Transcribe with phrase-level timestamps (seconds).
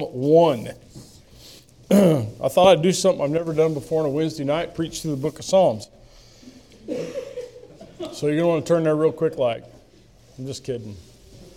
[0.00, 0.68] 1.
[1.90, 5.12] I thought I'd do something I've never done before on a Wednesday night preach through
[5.12, 5.88] the book of Psalms.
[6.86, 9.64] So you're going to want to turn there real quick, like.
[10.38, 10.96] I'm just kidding.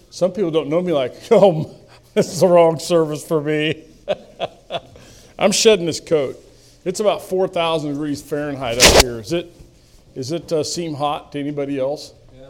[0.09, 1.73] Some people don't know me like, oh,
[2.13, 3.83] this is the wrong service for me.
[5.39, 6.37] I'm shedding this coat.
[6.85, 9.19] It's about 4,000 degrees Fahrenheit up here.
[9.19, 9.55] Is it,
[10.15, 12.13] is it uh, seem hot to anybody else?
[12.37, 12.49] Yeah.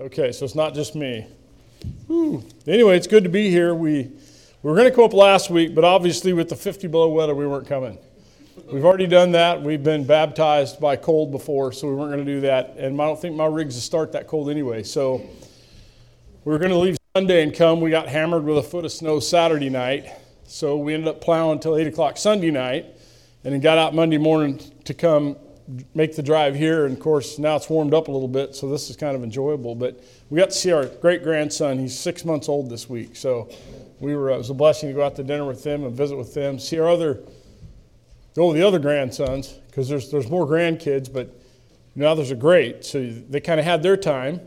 [0.00, 1.26] Okay, so it's not just me.
[2.06, 2.42] Whew.
[2.66, 3.74] Anyway, it's good to be here.
[3.74, 4.10] We,
[4.62, 7.34] we were going to come up last week, but obviously with the 50 below weather,
[7.34, 7.96] we weren't coming.
[8.72, 9.62] We've already done that.
[9.62, 12.74] We've been baptized by cold before, so we weren't going to do that.
[12.76, 14.82] And I don't think my rigs will start that cold anyway.
[14.82, 15.24] So
[16.44, 17.80] we were going to leave Sunday and come.
[17.80, 20.06] We got hammered with a foot of snow Saturday night.
[20.44, 22.86] So we ended up plowing until 8 o'clock Sunday night
[23.44, 25.36] and then got out Monday morning to come
[25.94, 26.84] make the drive here.
[26.84, 29.22] And of course, now it's warmed up a little bit, so this is kind of
[29.22, 29.76] enjoyable.
[29.76, 31.78] But we got to see our great grandson.
[31.78, 33.14] He's six months old this week.
[33.14, 33.48] So
[34.00, 36.16] we were, it was a blessing to go out to dinner with them and visit
[36.16, 37.20] with them, see our other,
[38.36, 41.34] oh, the other grandsons, because there's, there's more grandkids, but
[41.94, 42.84] now there's a great.
[42.84, 44.40] So they kind of had their time.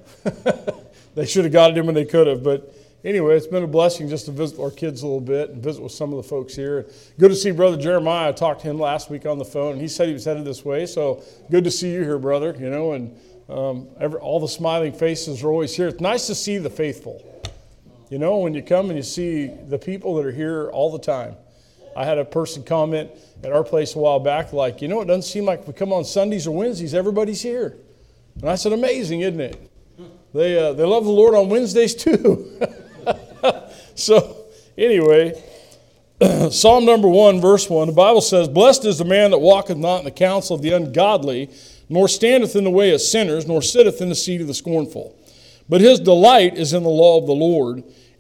[1.15, 2.43] they should have got it in when they could have.
[2.43, 5.61] But anyway, it's been a blessing just to visit our kids a little bit and
[5.61, 6.89] visit with some of the folks here.
[7.19, 8.29] Good to see Brother Jeremiah.
[8.29, 10.45] I talked to him last week on the phone, and he said he was headed
[10.45, 10.85] this way.
[10.85, 12.55] So good to see you here, brother.
[12.57, 15.89] You know, and um, every, all the smiling faces are always here.
[15.89, 17.30] It's nice to see the faithful.
[18.11, 20.99] You know, when you come and you see the people that are here all the
[20.99, 21.33] time.
[21.95, 23.09] I had a person comment
[23.41, 25.93] at our place a while back, like, you know, it doesn't seem like we come
[25.93, 27.77] on Sundays or Wednesdays, everybody's here.
[28.41, 29.71] And I said, amazing, isn't it?
[30.33, 32.59] They, uh, they love the Lord on Wednesdays too.
[33.95, 34.45] so,
[34.77, 35.41] anyway,
[36.51, 39.99] Psalm number one, verse one, the Bible says, Blessed is the man that walketh not
[39.99, 41.49] in the counsel of the ungodly,
[41.87, 45.17] nor standeth in the way of sinners, nor sitteth in the seat of the scornful.
[45.69, 47.83] But his delight is in the law of the Lord,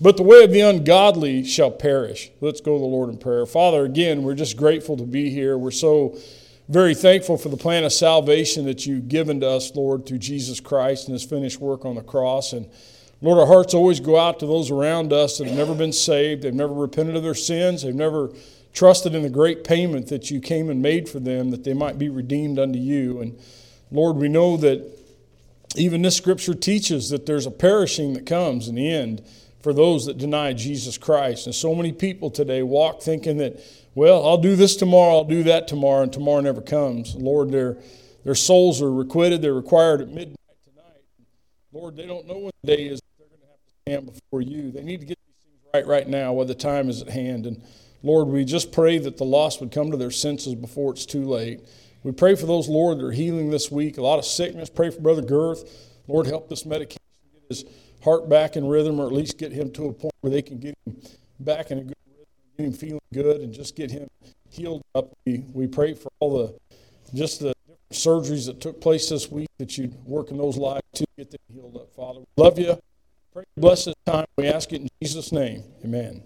[0.00, 2.30] but the way of the ungodly shall perish.
[2.40, 3.44] Let's go to the Lord in prayer.
[3.44, 5.58] Father, again, we're just grateful to be here.
[5.58, 6.16] We're so
[6.68, 10.60] very thankful for the plan of salvation that you've given to us, Lord, through Jesus
[10.60, 12.52] Christ and his finished work on the cross.
[12.52, 12.70] And
[13.20, 16.42] Lord, our hearts always go out to those around us that have never been saved,
[16.42, 18.30] they've never repented of their sins, they've never
[18.72, 21.98] trusted in the great payment that you came and made for them that they might
[21.98, 23.20] be redeemed unto you.
[23.20, 23.38] And
[23.90, 24.96] Lord, we know that
[25.76, 29.22] even this scripture teaches that there's a perishing that comes in the end
[29.62, 31.46] for those that deny Jesus Christ.
[31.46, 33.60] And so many people today walk thinking that
[33.94, 37.14] well, I'll do this tomorrow, I'll do that tomorrow, and tomorrow never comes.
[37.16, 37.76] Lord, their,
[38.24, 41.02] their souls are requited, they're required at midnight tonight.
[41.72, 44.42] Lord, they don't know when the day is they're going to have to stand before
[44.42, 44.70] you.
[44.70, 47.46] They need to get these things right right now while the time is at hand.
[47.46, 47.62] And
[48.02, 51.24] Lord, we just pray that the lost would come to their senses before it's too
[51.24, 51.60] late.
[52.04, 54.70] We pray for those, Lord, that are healing this week, a lot of sickness.
[54.70, 55.68] Pray for Brother Girth.
[56.06, 57.02] Lord, help this medication
[57.34, 57.64] get his
[58.02, 60.58] heart back in rhythm, or at least get him to a point where they can
[60.58, 60.96] get him
[61.38, 64.08] back in a good rhythm, get him feeling good and just get him
[64.48, 65.10] healed up.
[65.26, 66.54] We, we pray for all the
[67.14, 67.52] just the
[67.92, 71.40] surgeries that took place this week that you'd work in those lives to get them
[71.52, 72.20] healed up, Father.
[72.20, 72.78] We love you.
[73.32, 74.26] Pray bless this time.
[74.36, 75.62] We ask it in Jesus' name.
[75.84, 76.22] Amen.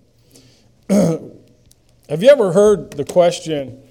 [0.91, 3.83] Have you ever heard the question,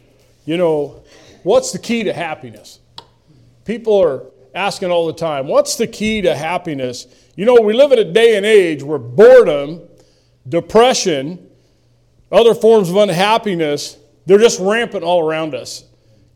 [0.45, 1.03] you know,
[1.43, 2.79] what's the key to happiness?
[3.65, 7.07] People are asking all the time, what's the key to happiness?
[7.35, 9.81] You know, we live in a day and age where boredom,
[10.47, 11.49] depression,
[12.31, 15.85] other forms of unhappiness, they're just rampant all around us.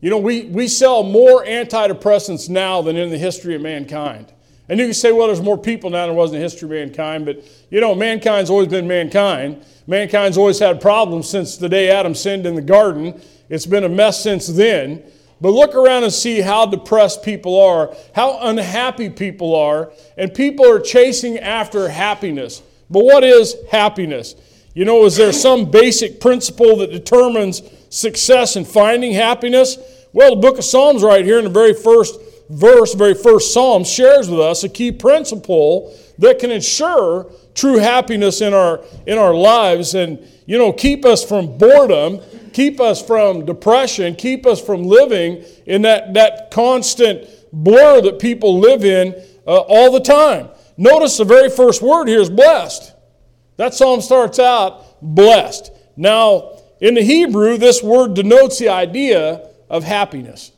[0.00, 4.32] You know, we, we sell more antidepressants now than in the history of mankind.
[4.68, 6.66] And you can say, well, there's more people now than there was in the history
[6.66, 9.64] of mankind, but you know, mankind's always been mankind.
[9.86, 13.20] Mankind's always had problems since the day Adam sinned in the garden.
[13.48, 15.02] It's been a mess since then.
[15.40, 20.68] But look around and see how depressed people are, how unhappy people are, and people
[20.68, 22.62] are chasing after happiness.
[22.90, 24.34] But what is happiness?
[24.74, 29.78] You know, is there some basic principle that determines success in finding happiness?
[30.12, 32.18] Well, the book of Psalms, right here in the very first
[32.48, 38.40] verse, very first Psalm, shares with us a key principle that can ensure true happiness
[38.40, 42.20] in our, in our lives and, you know, keep us from boredom,
[42.52, 48.58] keep us from depression, keep us from living in that, that constant blur that people
[48.58, 49.14] live in
[49.46, 50.48] uh, all the time.
[50.76, 52.94] Notice the very first word here is blessed.
[53.56, 55.72] That psalm starts out blessed.
[55.96, 60.52] Now, in the Hebrew, this word denotes the idea of happiness.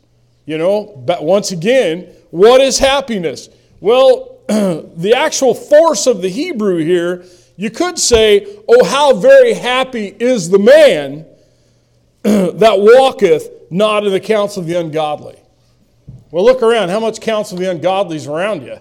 [0.44, 3.48] You know, but once again, what is happiness?
[3.80, 7.24] Well, the actual force of the Hebrew here,
[7.56, 11.24] you could say, Oh, how very happy is the man
[12.22, 15.38] that walketh not in the counsel of the ungodly.
[16.30, 16.90] Well, look around.
[16.90, 18.76] How much counsel of the ungodly is around you?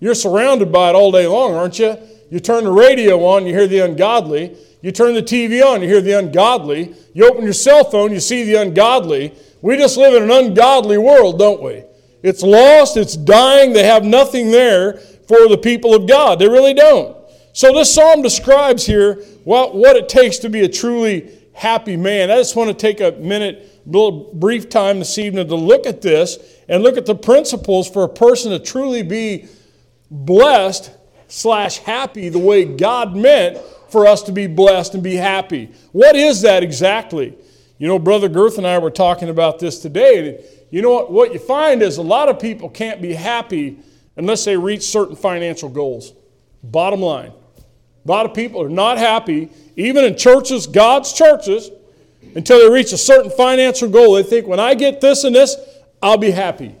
[0.00, 1.96] You're surrounded by it all day long, aren't you?
[2.30, 4.56] You turn the radio on, you hear the ungodly.
[4.82, 6.94] You turn the TV on, you hear the ungodly.
[7.12, 9.34] You open your cell phone, you see the ungodly.
[9.60, 11.84] We just live in an ungodly world, don't we?
[12.22, 16.38] It's lost, it's dying, they have nothing there for the people of God.
[16.38, 17.16] They really don't.
[17.52, 22.30] So, this psalm describes here what, what it takes to be a truly happy man.
[22.30, 25.86] I just want to take a minute, a little brief time this evening to look
[25.86, 26.38] at this
[26.68, 29.46] and look at the principles for a person to truly be
[30.10, 30.90] blessed
[31.28, 33.58] slash happy the way God meant
[33.88, 35.70] for us to be blessed and be happy.
[35.92, 37.36] What is that exactly?
[37.78, 40.44] You know, Brother Girth and I were talking about this today.
[40.70, 41.10] You know what?
[41.10, 43.78] What you find is a lot of people can't be happy
[44.16, 46.12] unless they reach certain financial goals.
[46.62, 47.32] Bottom line.
[48.04, 51.70] A lot of people are not happy, even in churches, God's churches,
[52.34, 54.14] until they reach a certain financial goal.
[54.14, 55.56] They think, when I get this and this,
[56.02, 56.74] I'll be happy.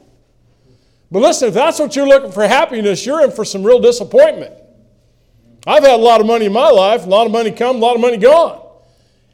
[1.10, 4.54] But listen, if that's what you're looking for happiness, you're in for some real disappointment.
[5.66, 7.78] I've had a lot of money in my life, a lot of money come, a
[7.80, 8.64] lot of money gone.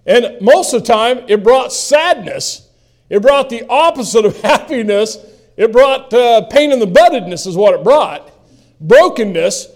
[0.07, 2.69] And most of the time, it brought sadness.
[3.09, 5.19] It brought the opposite of happiness.
[5.57, 8.33] It brought uh, pain in the buttedness, is what it brought.
[8.81, 9.69] Brokenness,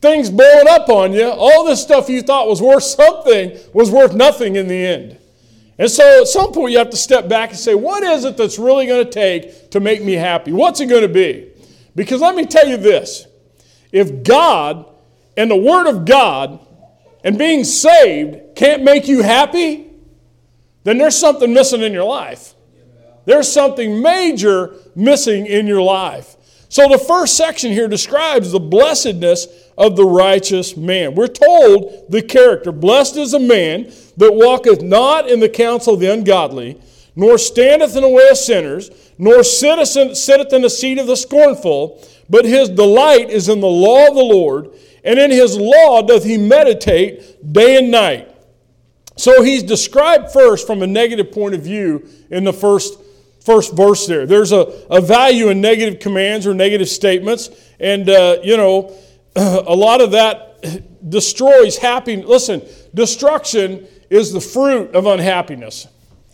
[0.00, 1.28] things blowing up on you.
[1.28, 5.18] All this stuff you thought was worth something was worth nothing in the end.
[5.78, 8.36] And so at some point, you have to step back and say, what is it
[8.36, 10.52] that's really going to take to make me happy?
[10.52, 11.50] What's it going to be?
[11.94, 13.26] Because let me tell you this
[13.90, 14.86] if God
[15.36, 16.60] and the Word of God
[17.24, 19.90] and being saved can't make you happy,
[20.84, 22.54] then there's something missing in your life.
[23.24, 26.36] There's something major missing in your life.
[26.68, 29.46] So the first section here describes the blessedness
[29.80, 31.16] of the righteous man.
[31.16, 36.00] We're told the character Blessed is a man that walketh not in the counsel of
[36.00, 36.80] the ungodly,
[37.16, 41.16] nor standeth in the way of sinners, nor sitteth, sitteth in the seat of the
[41.16, 44.70] scornful, but his delight is in the law of the Lord
[45.04, 48.28] and in his law doth he meditate day and night.
[49.16, 52.98] So he's described first from a negative point of view in the first,
[53.44, 54.26] first verse there.
[54.26, 54.60] There's a,
[54.90, 58.94] a value in negative commands or negative statements, and, uh, you know,
[59.36, 62.26] a lot of that destroys happiness.
[62.26, 62.62] Listen,
[62.94, 65.86] destruction is the fruit of unhappiness.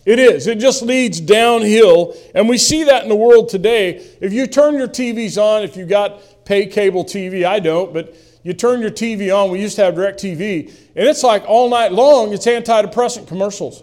[0.04, 0.46] It is.
[0.46, 2.16] It just leads downhill.
[2.34, 3.96] And we see that in the world today.
[4.20, 8.14] If you turn your TVs on, if you got pay cable TV, I don't, but
[8.46, 11.90] you turn your TV on, we used to have DirecTV, and it's like all night
[11.90, 13.82] long, it's antidepressant commercials.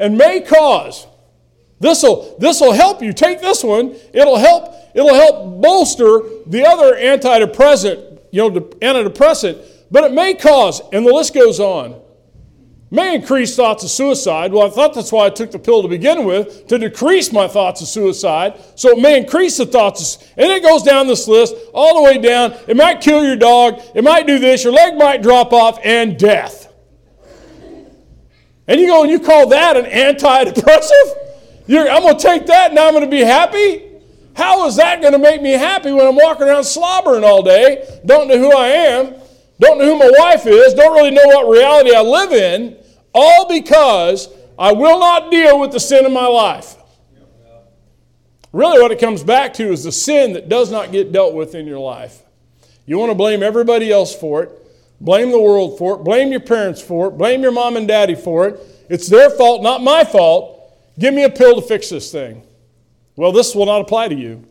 [0.00, 1.06] And may cause,
[1.78, 3.12] this'll, this'll help you.
[3.12, 10.04] Take this one, it'll help, it'll help bolster the other antidepressant, you know, antidepressant, but
[10.04, 12.00] it may cause, and the list goes on
[12.90, 14.52] may increase thoughts of suicide.
[14.52, 17.48] Well, I thought that's why I took the pill to begin with, to decrease my
[17.48, 18.60] thoughts of suicide.
[18.74, 22.02] So it may increase the thoughts, of, and it goes down this list all the
[22.02, 22.54] way down.
[22.68, 26.18] It might kill your dog, it might do this, your leg might drop off, and
[26.18, 26.72] death.
[28.68, 31.14] And you go and you call that an antidepressant?
[31.66, 33.82] You're, I'm going to take that and I'm going to be happy?
[34.36, 38.00] How is that going to make me happy when I'm walking around slobbering all day,
[38.04, 39.14] don't know who I am,
[39.58, 42.76] don't know who my wife is, don't really know what reality I live in,
[43.14, 44.28] all because
[44.58, 46.76] I will not deal with the sin in my life.
[48.52, 51.54] Really, what it comes back to is the sin that does not get dealt with
[51.54, 52.22] in your life.
[52.84, 54.50] You want to blame everybody else for it,
[55.00, 58.14] blame the world for it, blame your parents for it, blame your mom and daddy
[58.14, 58.60] for it.
[58.90, 60.52] It's their fault, not my fault.
[60.98, 62.42] Give me a pill to fix this thing.
[63.16, 64.44] Well, this will not apply to you.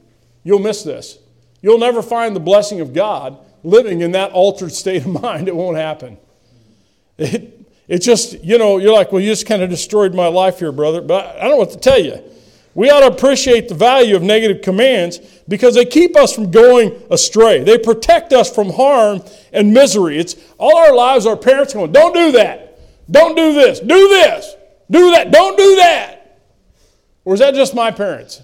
[0.43, 1.19] You'll miss this.
[1.62, 5.55] You'll never find the blessing of God living in that altered state of mind, it
[5.55, 6.17] won't happen.
[7.17, 7.51] It,
[7.88, 10.72] it just, you know, you're like, well, you just kind of destroyed my life here,
[10.72, 11.01] brother.
[11.01, 12.22] But I don't know what to tell you.
[12.74, 17.01] We ought to appreciate the value of negative commands because they keep us from going
[17.10, 17.63] astray.
[17.63, 20.17] They protect us from harm and misery.
[20.17, 22.79] It's all our lives, our parents going, don't do that.
[23.10, 23.79] Don't do this.
[23.79, 24.55] Do this.
[24.91, 25.31] Do that.
[25.31, 26.41] Don't do that.
[27.24, 28.43] Or is that just my parents?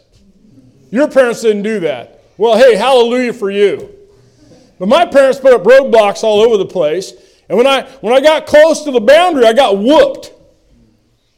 [0.91, 2.23] Your parents didn't do that.
[2.37, 3.95] Well, hey, hallelujah for you.
[4.77, 7.13] But my parents put up roadblocks all over the place.
[7.49, 10.33] And when I, when I got close to the boundary, I got whooped.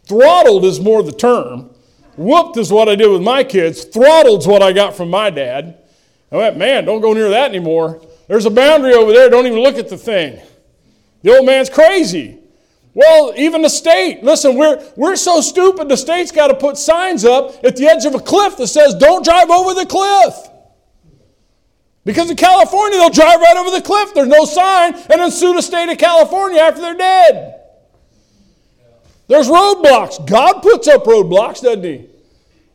[0.05, 1.69] Throttled is more the term.
[2.15, 3.85] Whooped is what I did with my kids.
[3.85, 5.77] Throttled's what I got from my dad.
[6.31, 8.01] I went, man, don't go near that anymore.
[8.27, 9.29] There's a boundary over there.
[9.29, 10.41] Don't even look at the thing.
[11.21, 12.39] The old man's crazy.
[12.93, 14.23] Well, even the state.
[14.23, 18.05] Listen, we're, we're so stupid, the state's got to put signs up at the edge
[18.05, 20.35] of a cliff that says, don't drive over the cliff.
[22.05, 24.13] Because in California, they'll drive right over the cliff.
[24.13, 27.61] There's no sign, and then sue the state of California after they're dead.
[29.27, 30.27] There's roadblocks.
[30.27, 32.07] God puts up roadblocks, doesn't He?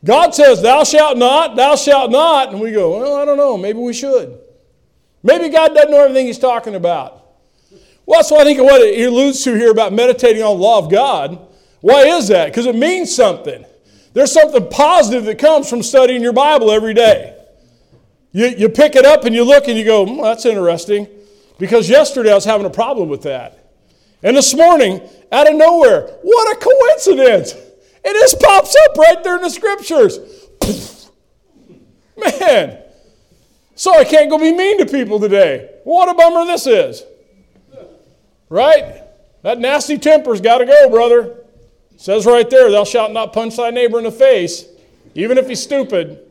[0.03, 2.51] God says, Thou shalt not, thou shalt not.
[2.51, 3.55] And we go, Well, I don't know.
[3.55, 4.39] Maybe we should.
[5.21, 7.28] Maybe God doesn't know everything He's talking about.
[8.09, 10.63] Well, that's what I think of what he alludes to here about meditating on the
[10.63, 11.47] law of God.
[11.81, 12.47] Why is that?
[12.47, 13.63] Because it means something.
[14.13, 17.37] There's something positive that comes from studying your Bible every day.
[18.31, 21.07] You, you pick it up and you look and you go, hmm, that's interesting.
[21.59, 23.73] Because yesterday I was having a problem with that.
[24.23, 27.53] And this morning, out of nowhere, what a coincidence!
[28.03, 30.17] It just pops up right there in the scriptures.
[32.41, 32.81] Man,
[33.75, 35.75] so I can't go be mean to people today.
[35.83, 37.03] What a bummer this is.
[38.49, 39.03] Right?
[39.43, 41.37] That nasty temper's got to go, brother.
[41.91, 44.65] It says right there, thou shalt not punch thy neighbor in the face,
[45.15, 46.25] even if he's stupid.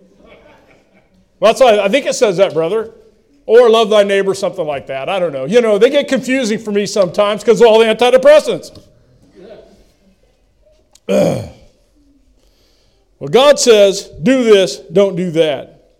[1.40, 2.92] Well, that's I think it says that, brother.
[3.46, 5.08] Or love thy neighbor, something like that.
[5.08, 5.46] I don't know.
[5.46, 8.78] You know, they get confusing for me sometimes because all the antidepressants.
[11.08, 11.54] well,
[13.30, 15.94] God says, do this, don't do that.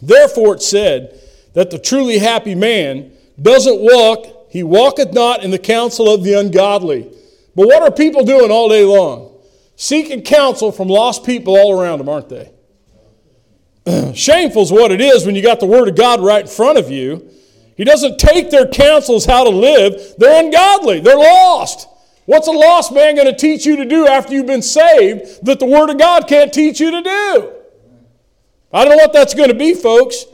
[0.00, 1.20] Therefore, it said
[1.54, 6.34] that the truly happy man doesn't walk he walketh not in the counsel of the
[6.34, 7.10] ungodly.
[7.56, 9.34] But what are people doing all day long?
[9.76, 12.52] Seeking counsel from lost people all around them, aren't they?
[14.14, 16.78] Shameful is what it is when you got the Word of God right in front
[16.78, 17.30] of you.
[17.78, 20.16] He doesn't take their counsels how to live.
[20.18, 21.00] They're ungodly.
[21.00, 21.88] They're lost.
[22.26, 25.60] What's a lost man going to teach you to do after you've been saved that
[25.60, 27.52] the Word of God can't teach you to do?
[28.70, 30.26] I don't know what that's going to be, folks.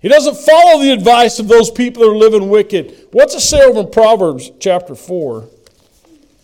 [0.00, 3.08] He doesn't follow the advice of those people that are living wicked.
[3.10, 5.48] What's it say over in Proverbs chapter 4?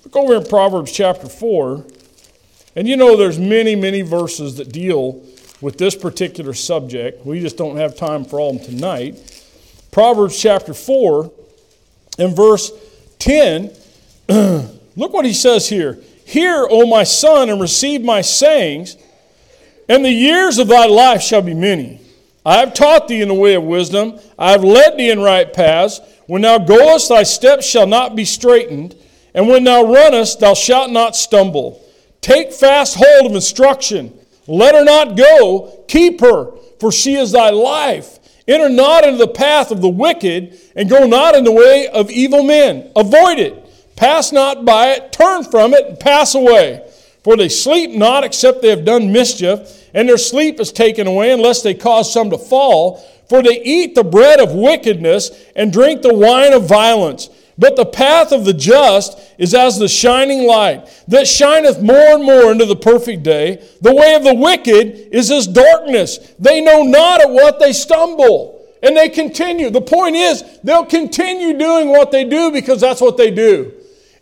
[0.05, 1.85] Look over in Proverbs chapter 4.
[2.77, 5.25] And you know there's many, many verses that deal
[5.61, 7.25] with this particular subject.
[7.25, 9.43] We just don't have time for all of them tonight.
[9.93, 11.31] Proverbs chapter 4
[12.19, 12.73] and verse
[13.21, 13.71] 10.
[14.29, 15.99] Look what he says here.
[16.25, 18.97] Hear, O my son, and receive my sayings,
[19.89, 22.01] and the years of thy life shall be many.
[22.45, 24.19] I have taught thee in the way of wisdom.
[24.39, 26.01] I have led thee in right paths.
[26.27, 28.95] When thou goest, thy steps shall not be straitened.
[29.35, 31.83] And when thou runnest, thou shalt not stumble.
[32.21, 34.13] Take fast hold of instruction.
[34.47, 35.85] Let her not go.
[35.89, 38.19] Keep her, for she is thy life.
[38.47, 42.11] Enter not into the path of the wicked, and go not in the way of
[42.11, 42.91] evil men.
[42.95, 43.61] Avoid it.
[43.97, 45.13] Pass not by it.
[45.13, 46.87] Turn from it, and pass away.
[47.23, 51.33] For they sleep not except they have done mischief and their sleep is taken away
[51.33, 52.99] unless they cause some to fall.
[53.29, 57.31] For they eat the bread of wickedness and drink the wine of violence.
[57.57, 62.25] But the path of the just is as the shining light that shineth more and
[62.25, 63.67] more into the perfect day.
[63.81, 66.19] The way of the wicked is as darkness.
[66.39, 68.67] They know not at what they stumble.
[68.83, 69.71] And they continue.
[69.71, 73.73] The point is, they'll continue doing what they do because that's what they do.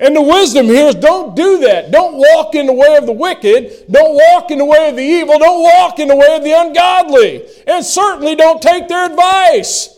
[0.02, 1.92] And the wisdom here is don't do that.
[1.92, 3.84] Don't walk in the way of the wicked.
[3.88, 5.38] Don't walk in the way of the evil.
[5.38, 7.46] Don't walk in the way of the ungodly.
[7.68, 9.96] And certainly don't take their advice.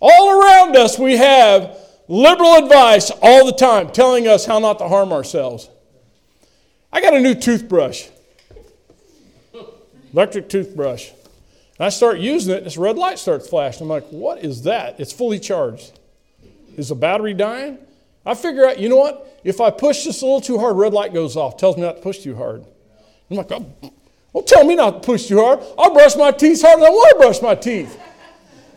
[0.00, 1.76] All around us, we have
[2.08, 5.68] liberal advice all the time telling us how not to harm ourselves.
[6.90, 8.08] I got a new toothbrush,
[10.14, 11.10] electric toothbrush.
[11.78, 13.82] And I start using it, this red light starts flashing.
[13.82, 14.98] I'm like, what is that?
[14.98, 15.92] It's fully charged.
[16.78, 17.78] Is the battery dying?
[18.26, 19.40] I figure out, you know what?
[19.44, 21.96] If I push this a little too hard, red light goes off, tells me not
[21.96, 22.64] to push too hard.
[23.30, 23.66] I'm like, oh,
[24.32, 25.60] well, tell me not to push too hard.
[25.78, 28.00] I'll brush my teeth harder than I want to brush my teeth.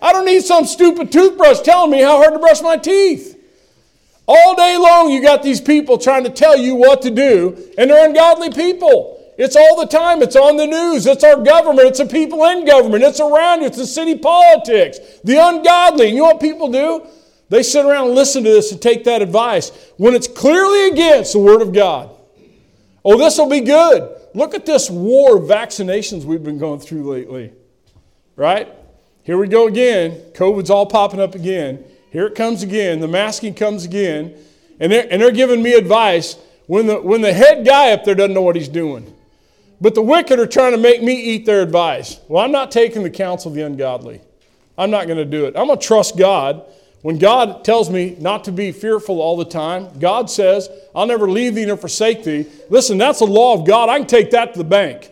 [0.01, 3.35] I don't need some stupid toothbrush telling me how hard to brush my teeth.
[4.27, 7.89] All day long, you got these people trying to tell you what to do, and
[7.89, 9.17] they're ungodly people.
[9.37, 10.21] It's all the time.
[10.21, 11.05] It's on the news.
[11.05, 11.87] It's our government.
[11.87, 13.03] It's the people in government.
[13.03, 13.67] It's around you.
[13.67, 14.97] It's the city politics.
[15.23, 16.07] The ungodly.
[16.07, 17.05] And you know what people do?
[17.49, 21.33] They sit around and listen to this and take that advice when it's clearly against
[21.33, 22.09] the Word of God.
[23.05, 24.13] Oh, this will be good.
[24.33, 27.53] Look at this war of vaccinations we've been going through lately.
[28.35, 28.67] Right?
[29.23, 30.11] Here we go again.
[30.33, 31.83] COVID's all popping up again.
[32.11, 32.99] Here it comes again.
[32.99, 34.35] The masking comes again.
[34.79, 36.35] And they're, and they're giving me advice
[36.67, 39.13] when the, when the head guy up there doesn't know what he's doing.
[39.79, 42.19] But the wicked are trying to make me eat their advice.
[42.27, 44.21] Well, I'm not taking the counsel of the ungodly.
[44.77, 45.55] I'm not going to do it.
[45.55, 46.63] I'm going to trust God
[47.01, 51.29] when God tells me not to be fearful all the time, God says, I'll never
[51.29, 52.47] leave thee nor forsake thee.
[52.69, 53.89] Listen, that's the law of God.
[53.89, 55.11] I can take that to the bank.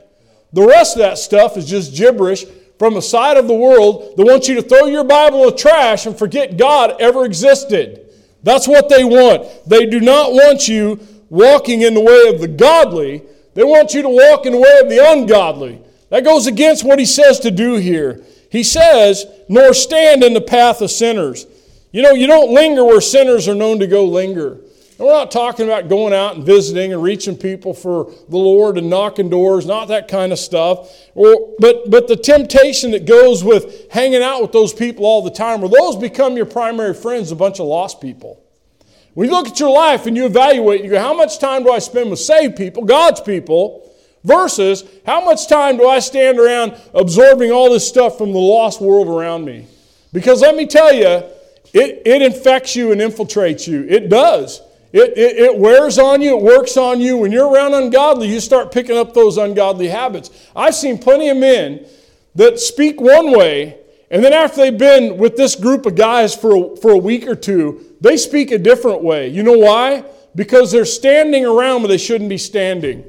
[0.52, 2.46] The rest of that stuff is just gibberish
[2.80, 5.56] from a side of the world that wants you to throw your Bible in the
[5.56, 8.02] trash and forget God ever existed.
[8.44, 9.48] That's what they want.
[9.68, 11.00] They do not want you
[11.30, 13.24] walking in the way of the godly,
[13.54, 15.82] they want you to walk in the way of the ungodly.
[16.10, 18.22] That goes against what he says to do here.
[18.52, 21.46] He says, nor stand in the path of sinners.
[21.96, 24.56] You know, you don't linger where sinners are known to go linger.
[24.56, 28.78] And we're not talking about going out and visiting and reaching people for the Lord
[28.78, 30.94] and knocking doors, not that kind of stuff.
[31.14, 35.32] Or, but, but the temptation that goes with hanging out with those people all the
[35.32, 38.44] time, where those become your primary friends, a bunch of lost people.
[39.14, 41.72] When you look at your life and you evaluate, you go, how much time do
[41.72, 43.90] I spend with saved people, God's people,
[44.26, 48.82] versus how much time do I stand around absorbing all this stuff from the lost
[48.82, 49.68] world around me?
[50.12, 51.24] Because let me tell you,
[51.76, 53.84] it, it infects you and infiltrates you.
[53.84, 54.62] It does.
[54.94, 57.18] It, it, it, wears on you, it works on you.
[57.18, 60.32] When you're around ungodly, you start picking up those ungodly habits.
[60.56, 61.86] I've seen plenty of men
[62.36, 63.78] that speak one way,
[64.10, 67.28] and then after they've been with this group of guys for a, for a week
[67.28, 69.28] or two, they speak a different way.
[69.28, 70.06] You know why?
[70.34, 73.04] Because they're standing around where they shouldn't be standing.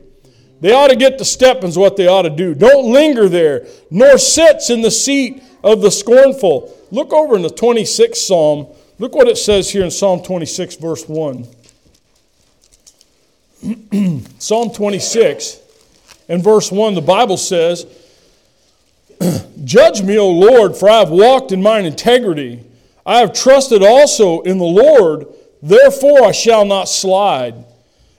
[0.60, 2.52] They ought to get to is what they ought to do.
[2.52, 6.75] Don't linger there, nor sits in the seat of the scornful.
[6.90, 8.68] Look over in the 26th Psalm.
[8.98, 11.46] Look what it says here in Psalm 26, verse 1.
[14.38, 15.60] Psalm 26
[16.28, 17.86] and verse 1, the Bible says,
[19.64, 22.62] Judge me, O Lord, for I have walked in mine integrity.
[23.04, 25.26] I have trusted also in the Lord,
[25.62, 27.54] therefore I shall not slide.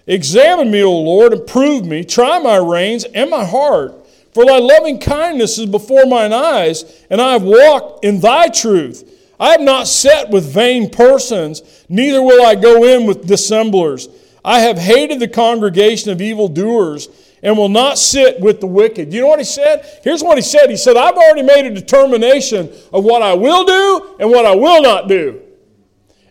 [0.07, 2.03] Examine me, O Lord, and prove me.
[2.03, 3.93] Try my reins and my heart.
[4.37, 9.33] For thy loving kindness is before mine eyes, and I have walked in thy truth.
[9.39, 14.07] I have not sat with vain persons, neither will I go in with dissemblers.
[14.45, 17.09] I have hated the congregation of evildoers
[17.41, 19.11] and will not sit with the wicked.
[19.11, 19.83] You know what he said?
[20.03, 23.65] Here's what he said He said, I've already made a determination of what I will
[23.65, 25.41] do and what I will not do.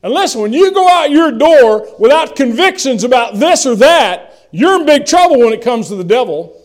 [0.05, 4.79] And listen, when you go out your door without convictions about this or that, you're
[4.79, 6.56] in big trouble when it comes to the devil.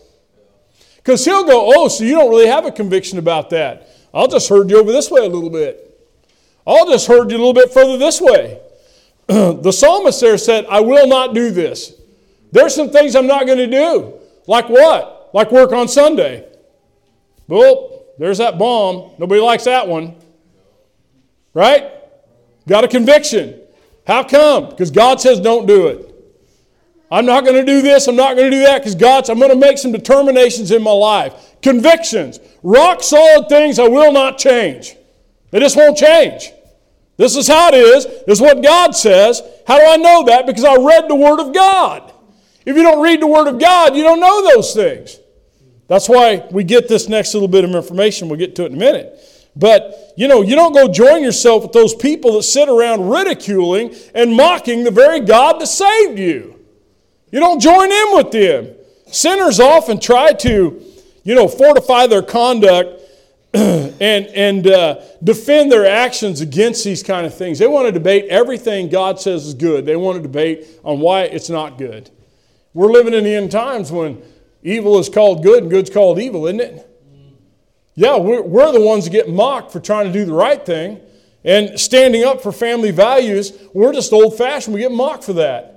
[1.02, 3.88] Because he'll go, Oh, so you don't really have a conviction about that.
[4.14, 5.88] I'll just herd you over this way a little bit.
[6.66, 8.60] I'll just herd you a little bit further this way.
[9.26, 11.94] the psalmist there said, I will not do this.
[12.52, 14.14] There's some things I'm not going to do.
[14.46, 15.30] Like what?
[15.32, 16.46] Like work on Sunday.
[17.48, 19.12] Well, there's that bomb.
[19.18, 20.14] Nobody likes that one.
[21.54, 21.90] Right?
[22.68, 23.60] Got a conviction.
[24.06, 24.70] How come?
[24.70, 26.11] Because God says don't do it.
[27.12, 29.38] I'm not going to do this, I'm not going to do that because God's, I'm
[29.38, 31.34] going to make some determinations in my life.
[31.60, 32.40] Convictions.
[32.62, 34.96] Rock solid things I will not change.
[35.50, 36.50] They just won't change.
[37.18, 38.06] This is how it is.
[38.06, 39.42] This is what God says.
[39.66, 40.46] How do I know that?
[40.46, 42.14] Because I read the Word of God.
[42.64, 45.20] If you don't read the Word of God, you don't know those things.
[45.88, 48.30] That's why we get this next little bit of information.
[48.30, 49.50] We'll get to it in a minute.
[49.54, 53.94] But, you know, you don't go join yourself with those people that sit around ridiculing
[54.14, 56.58] and mocking the very God that saved you.
[57.32, 58.74] You don't join in with them.
[59.06, 60.82] Sinners often try to,
[61.24, 63.00] you know, fortify their conduct
[63.54, 67.58] and, and uh, defend their actions against these kind of things.
[67.58, 69.86] They want to debate everything God says is good.
[69.86, 72.10] They want to debate on why it's not good.
[72.74, 74.22] We're living in the end times when
[74.62, 76.88] evil is called good and good's called evil, isn't it?
[77.94, 81.00] Yeah, we're, we're the ones that get mocked for trying to do the right thing
[81.44, 83.52] and standing up for family values.
[83.74, 84.74] We're just old fashioned.
[84.74, 85.71] We get mocked for that.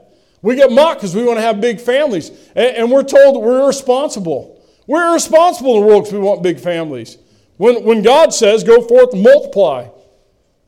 [0.46, 2.30] We get mocked because we want to have big families.
[2.56, 4.64] And, and we're told that we're irresponsible.
[4.86, 7.18] We're irresponsible in the world because we want big families.
[7.58, 9.88] When, when God says, go forth and multiply,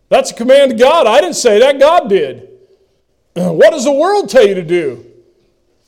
[0.09, 1.05] that's a command of God.
[1.05, 2.49] I didn't say that, God did.
[3.35, 5.05] What does the world tell you to do?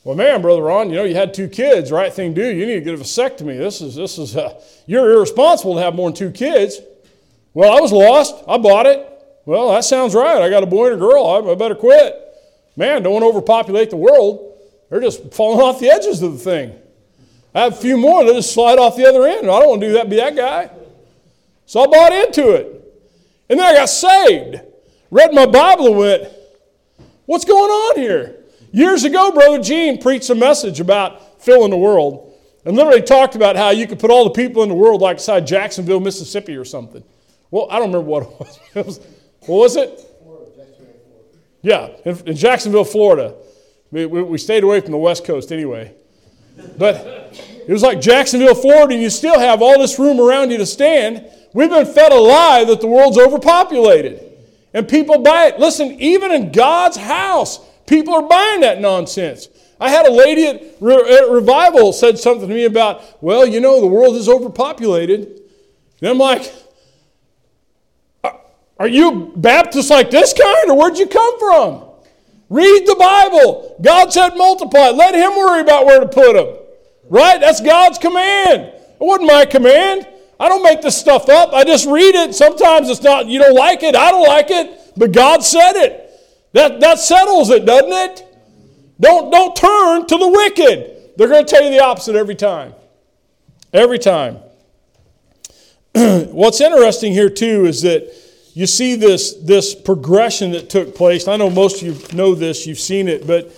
[0.04, 2.48] Well, man, Brother Ron, you know, you had two kids, right thing to do.
[2.48, 3.58] You need to get a vasectomy.
[3.58, 6.80] This is, this is, uh, you're irresponsible to have more than two kids.
[7.56, 8.36] Well, I was lost.
[8.48, 9.04] I bought it.
[9.46, 10.44] Well, that sounds right.
[10.44, 11.26] I got a boy and a girl.
[11.26, 12.28] I, I better quit.
[12.80, 14.58] Man, don't want to overpopulate the world.
[14.90, 16.74] They're just falling off the edges of the thing.
[17.54, 19.52] I have a few more that just slide off the other end.
[19.52, 20.72] I don't want to do that, be that guy.
[21.66, 22.68] So I bought into it.
[23.50, 24.62] And then I got saved.
[25.12, 26.34] Read my Bible and went,
[27.26, 28.38] what's going on here?
[28.72, 33.58] Years ago, Brother Gene preached a message about filling the world and literally talked about
[33.58, 36.64] how you could put all the people in the world like inside Jacksonville, Mississippi or
[36.64, 37.04] something.
[37.52, 38.24] Well, I don't remember what
[38.74, 39.00] it was
[39.48, 40.09] what was it?
[41.62, 43.36] Yeah, in, Jacksonville, Florida.
[43.92, 45.94] We, we, stayed away from the West Coast anyway.
[46.78, 46.96] But
[47.68, 50.66] it was like Jacksonville, Florida, and you still have all this room around you to
[50.66, 51.26] stand.
[51.54, 54.26] We've been fed a lie that the world's overpopulated.
[54.74, 55.60] And people buy it.
[55.60, 59.50] Listen, even in God's house, people are buying that nonsense.
[59.80, 63.80] I had a lady at, at Revival said something to me about, well, you know,
[63.80, 65.42] the world is overpopulated.
[66.02, 66.54] And I'm like,
[68.80, 71.84] Are you Baptist like this kind, or where'd you come from?
[72.50, 73.78] Read the Bible.
[73.82, 74.90] God said multiply.
[74.90, 76.56] Let Him worry about where to put them.
[77.10, 77.40] Right?
[77.40, 78.62] That's God's command.
[78.62, 80.08] It wasn't my command.
[80.40, 81.54] I don't make this stuff up.
[81.54, 82.34] I just read it.
[82.34, 83.96] Sometimes it's not, you don't like it.
[83.96, 84.94] I don't like it.
[84.96, 86.12] But God said it.
[86.54, 88.26] That, that settles it, doesn't it?
[89.00, 91.18] Don't, don't turn to the wicked.
[91.18, 92.74] They're going to tell you the opposite every time.
[93.74, 94.38] Every time.
[95.94, 98.14] What's interesting here, too, is that
[98.60, 101.30] you see this, this progression that took place.
[101.30, 103.54] I know most of you know this, you've seen it, but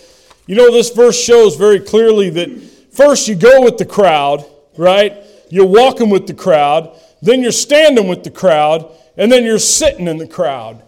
[0.46, 2.62] you know, this verse shows very clearly that
[2.92, 4.46] first you go with the crowd,
[4.78, 5.18] right?
[5.50, 10.08] You're walking with the crowd, then you're standing with the crowd, and then you're sitting
[10.08, 10.84] in the crowd.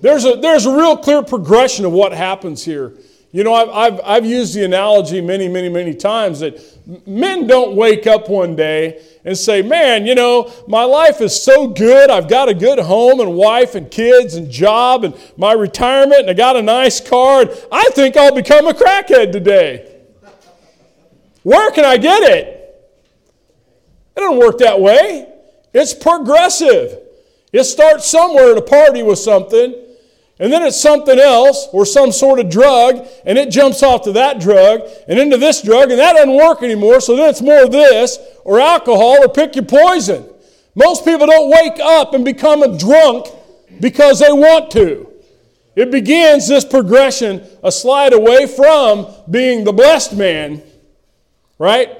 [0.00, 2.94] There's a, there's a real clear progression of what happens here.
[3.32, 6.60] You know, I've, I've, I've used the analogy many, many, many times that
[7.06, 11.68] men don't wake up one day and say, Man, you know, my life is so
[11.68, 12.10] good.
[12.10, 16.30] I've got a good home and wife and kids and job and my retirement and
[16.30, 17.42] I got a nice car.
[17.42, 19.98] And I think I'll become a crackhead today.
[21.44, 22.56] Where can I get it?
[24.16, 25.32] It doesn't work that way.
[25.72, 26.98] It's progressive.
[27.52, 29.74] It starts somewhere at a party with something
[30.40, 34.12] and then it's something else or some sort of drug, and it jumps off to
[34.12, 37.68] that drug and into this drug, and that doesn't work anymore, so then it's more
[37.68, 40.26] this or alcohol or pick your poison.
[40.74, 43.26] Most people don't wake up and become a drunk
[43.80, 45.12] because they want to.
[45.76, 50.62] It begins this progression, a slide away from being the blessed man,
[51.58, 51.98] right?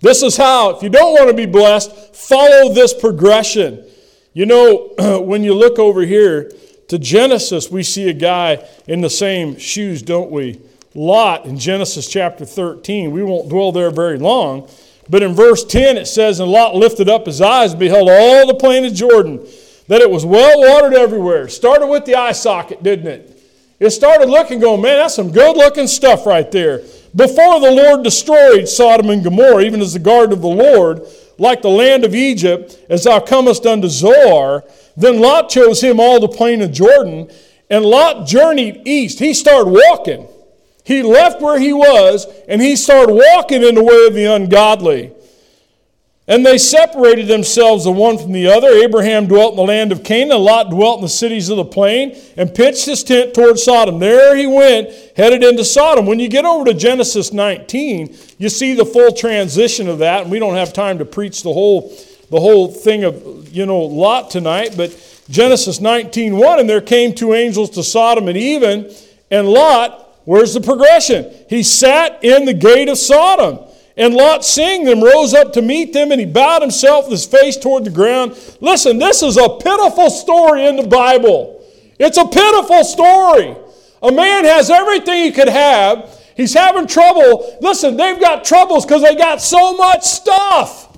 [0.00, 3.84] This is how, if you don't want to be blessed, follow this progression.
[4.32, 4.92] You know,
[5.24, 6.50] when you look over here,
[6.88, 10.60] to Genesis, we see a guy in the same shoes, don't we?
[10.94, 13.10] Lot in Genesis chapter 13.
[13.10, 14.68] We won't dwell there very long.
[15.08, 18.46] But in verse 10, it says, And Lot lifted up his eyes and beheld all
[18.46, 19.46] the plain of Jordan,
[19.88, 21.48] that it was well watered everywhere.
[21.48, 23.42] Started with the eye socket, didn't it?
[23.80, 26.78] It started looking, going, Man, that's some good looking stuff right there.
[27.14, 31.02] Before the Lord destroyed Sodom and Gomorrah, even as the garden of the Lord,
[31.38, 34.64] like the land of Egypt, as thou comest unto Zoar,
[34.96, 37.30] then Lot chose him all the plain of Jordan,
[37.70, 39.18] and Lot journeyed east.
[39.18, 40.28] He started walking.
[40.84, 45.13] He left where he was, and he started walking in the way of the ungodly.
[46.26, 48.68] And they separated themselves the one from the other.
[48.68, 52.18] Abraham dwelt in the land of Canaan, Lot dwelt in the cities of the plain,
[52.38, 53.98] and pitched his tent toward Sodom.
[53.98, 56.06] There he went, headed into Sodom.
[56.06, 60.30] When you get over to Genesis 19, you see the full transition of that, and
[60.30, 61.94] we don't have time to preach the whole
[62.30, 64.90] the whole thing of, you know, Lot tonight, but
[65.28, 68.92] Genesis 19 1, and there came two angels to Sodom and even,
[69.30, 71.32] and Lot, where's the progression?
[71.48, 73.58] He sat in the gate of Sodom.
[73.96, 77.26] And Lot, seeing them, rose up to meet them, and he bowed himself with his
[77.26, 78.32] face toward the ground.
[78.60, 81.64] Listen, this is a pitiful story in the Bible.
[81.98, 83.56] It's a pitiful story.
[84.02, 86.10] A man has everything he could have.
[86.36, 87.56] He's having trouble.
[87.60, 90.96] Listen, they've got troubles because they got so much stuff.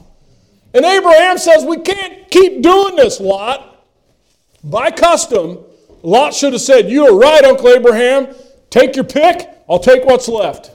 [0.73, 3.85] And Abraham says, We can't keep doing this, Lot.
[4.65, 5.59] By custom,
[6.03, 8.35] Lot should have said, You are right, Uncle Abraham.
[8.71, 10.71] Take your pick, I'll take what's left.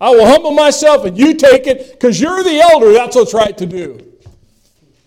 [0.00, 2.92] I will humble myself and you take it because you're the elder.
[2.92, 4.02] That's what's right to do.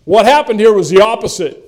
[0.04, 1.64] What happened here was the opposite.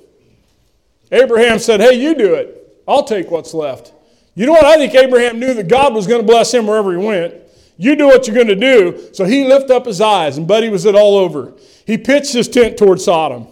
[1.12, 2.82] Abraham said, Hey, you do it.
[2.88, 3.92] I'll take what's left.
[4.34, 4.64] You know what?
[4.64, 7.34] I think Abraham knew that God was going to bless him wherever he went.
[7.76, 9.10] You do what you're going to do.
[9.12, 11.52] So he lifted up his eyes, and Buddy was it all over.
[11.86, 13.46] He pitched his tent toward Sodom.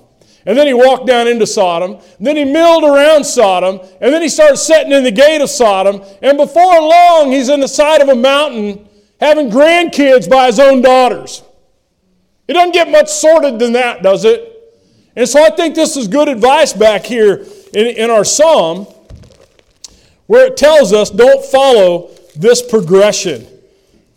[0.47, 1.99] And then he walked down into Sodom.
[2.19, 3.81] And then he milled around Sodom.
[4.01, 6.03] And then he started sitting in the gate of Sodom.
[6.23, 8.89] And before long, he's in the side of a mountain
[9.21, 11.43] having grandkids by his own daughters.
[12.49, 14.47] It doesn't get much sorted than that, does it?
[15.15, 18.87] And so I think this is good advice back here in, in our psalm
[20.27, 23.47] where it tells us don't follow this progression.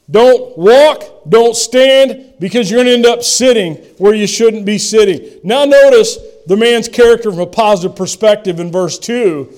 [0.09, 4.77] Don't walk, don't stand, because you're going to end up sitting where you shouldn't be
[4.77, 5.39] sitting.
[5.43, 9.51] Now, notice the man's character from a positive perspective in verse 2.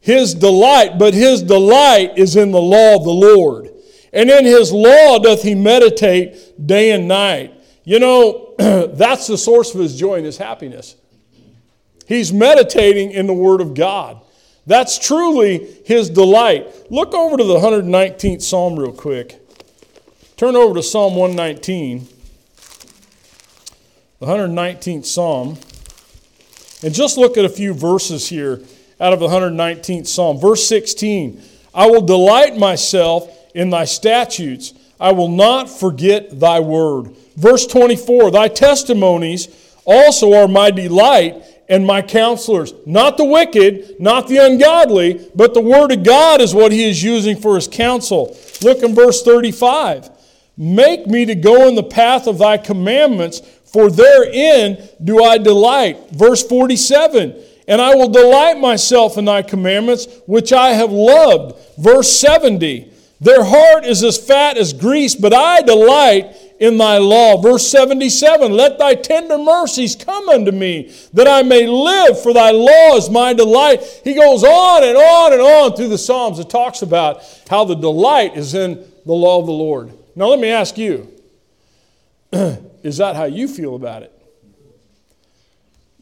[0.00, 3.70] His delight, but his delight is in the law of the Lord.
[4.12, 7.54] And in his law doth he meditate day and night.
[7.84, 10.96] You know, that's the source of his joy and his happiness.
[12.06, 14.20] He's meditating in the Word of God.
[14.66, 16.90] That's truly his delight.
[16.90, 19.40] Look over to the 119th Psalm real quick.
[20.36, 22.06] Turn over to Psalm 119,
[24.20, 25.58] the 119th Psalm,
[26.82, 28.60] and just look at a few verses here
[29.00, 30.38] out of the 119th Psalm.
[30.38, 31.42] Verse 16
[31.74, 37.14] I will delight myself in thy statutes, I will not forget thy word.
[37.36, 39.48] Verse 24 Thy testimonies
[39.84, 42.72] also are my delight, and my counselors.
[42.86, 47.02] Not the wicked, not the ungodly, but the word of God is what he is
[47.02, 48.36] using for his counsel.
[48.62, 50.10] Look in verse 35.
[50.56, 56.10] Make me to go in the path of thy commandments, for therein do I delight.
[56.10, 57.44] Verse 47.
[57.68, 61.54] And I will delight myself in thy commandments, which I have loved.
[61.76, 62.90] Verse 70.
[63.20, 67.40] Their heart is as fat as grease, but I delight in thy law.
[67.40, 72.52] Verse 77 Let thy tender mercies come unto me, that I may live, for thy
[72.52, 73.82] law is my delight.
[74.04, 76.38] He goes on and on and on through the Psalms.
[76.38, 79.92] It talks about how the delight is in the law of the Lord.
[80.14, 81.12] Now, let me ask you
[82.32, 84.12] is that how you feel about it?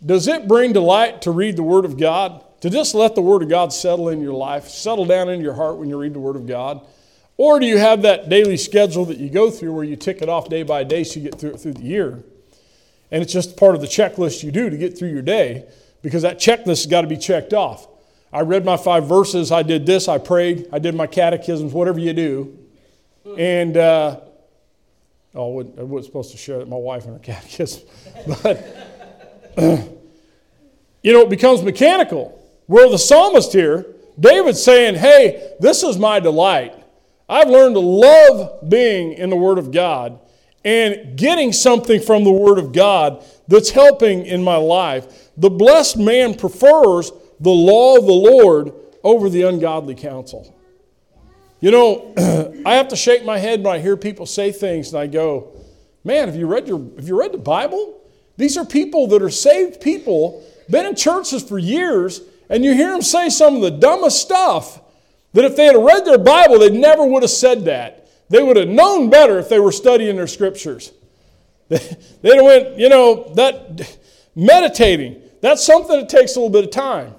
[0.04, 2.42] Does it bring delight to read the Word of God?
[2.60, 5.54] To just let the Word of God settle in your life, settle down in your
[5.54, 6.86] heart when you read the Word of God?
[7.38, 10.28] Or do you have that daily schedule that you go through where you tick it
[10.28, 12.24] off day by day so you get through it through the year?
[13.10, 15.66] And it's just part of the checklist you do to get through your day
[16.02, 17.86] because that checklist has got to be checked off.
[18.32, 21.98] I read my five verses, I did this, I prayed, I did my catechisms, whatever
[21.98, 22.58] you do.
[23.38, 24.20] And, uh,
[25.34, 27.82] oh, I wasn't, supposed to share that my wife and her catechism.
[28.42, 28.64] But,
[31.02, 32.32] you know, it becomes mechanical.
[32.66, 33.86] Where the psalmist here,
[34.18, 36.74] David's saying, hey, this is my delight.
[37.28, 40.20] I've learned to love being in the Word of God
[40.64, 45.30] and getting something from the Word of God that's helping in my life.
[45.36, 47.10] The blessed man prefers
[47.40, 50.52] the law of the Lord over the ungodly counsel.
[51.60, 52.14] You know,
[52.66, 55.52] I have to shake my head when I hear people say things and I go,
[56.04, 58.00] man, have you read, your, have you read the Bible?
[58.36, 62.90] These are people that are saved people, been in churches for years, and you hear
[62.90, 64.80] them say some of the dumbest stuff
[65.36, 68.08] that if they had read their Bible, they never would have said that.
[68.30, 70.92] They would have known better if they were studying their scriptures.
[71.68, 73.98] They'd have went, you know, that
[74.34, 77.14] meditating, that's something that takes a little bit of time.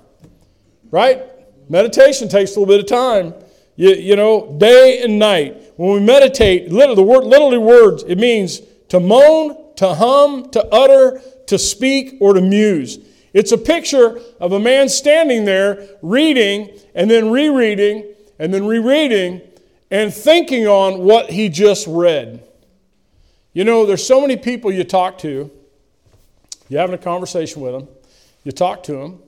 [0.90, 1.26] Right?
[1.70, 3.36] Meditation takes a little bit of time.
[3.76, 5.74] You, you know, day and night.
[5.76, 10.66] When we meditate, literally, the word, literally words, it means to moan, to hum, to
[10.74, 12.98] utter, to speak, or to muse.
[13.34, 19.42] It's a picture of a man standing there reading and then rereading and then rereading
[19.92, 22.44] and thinking on what he just read.
[23.54, 25.52] You know, there's so many people you talk to,
[26.70, 27.88] you're having a conversation with them,
[28.44, 29.20] you talk to them,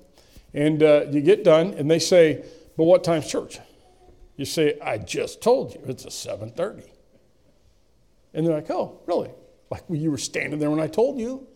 [0.53, 2.43] and uh, you get done, and they say,
[2.77, 3.59] But what time's church?
[4.35, 6.83] You say, I just told you, it's a 7.30.
[8.33, 9.31] And they're like, Oh, really?
[9.69, 11.47] Like well, you were standing there when I told you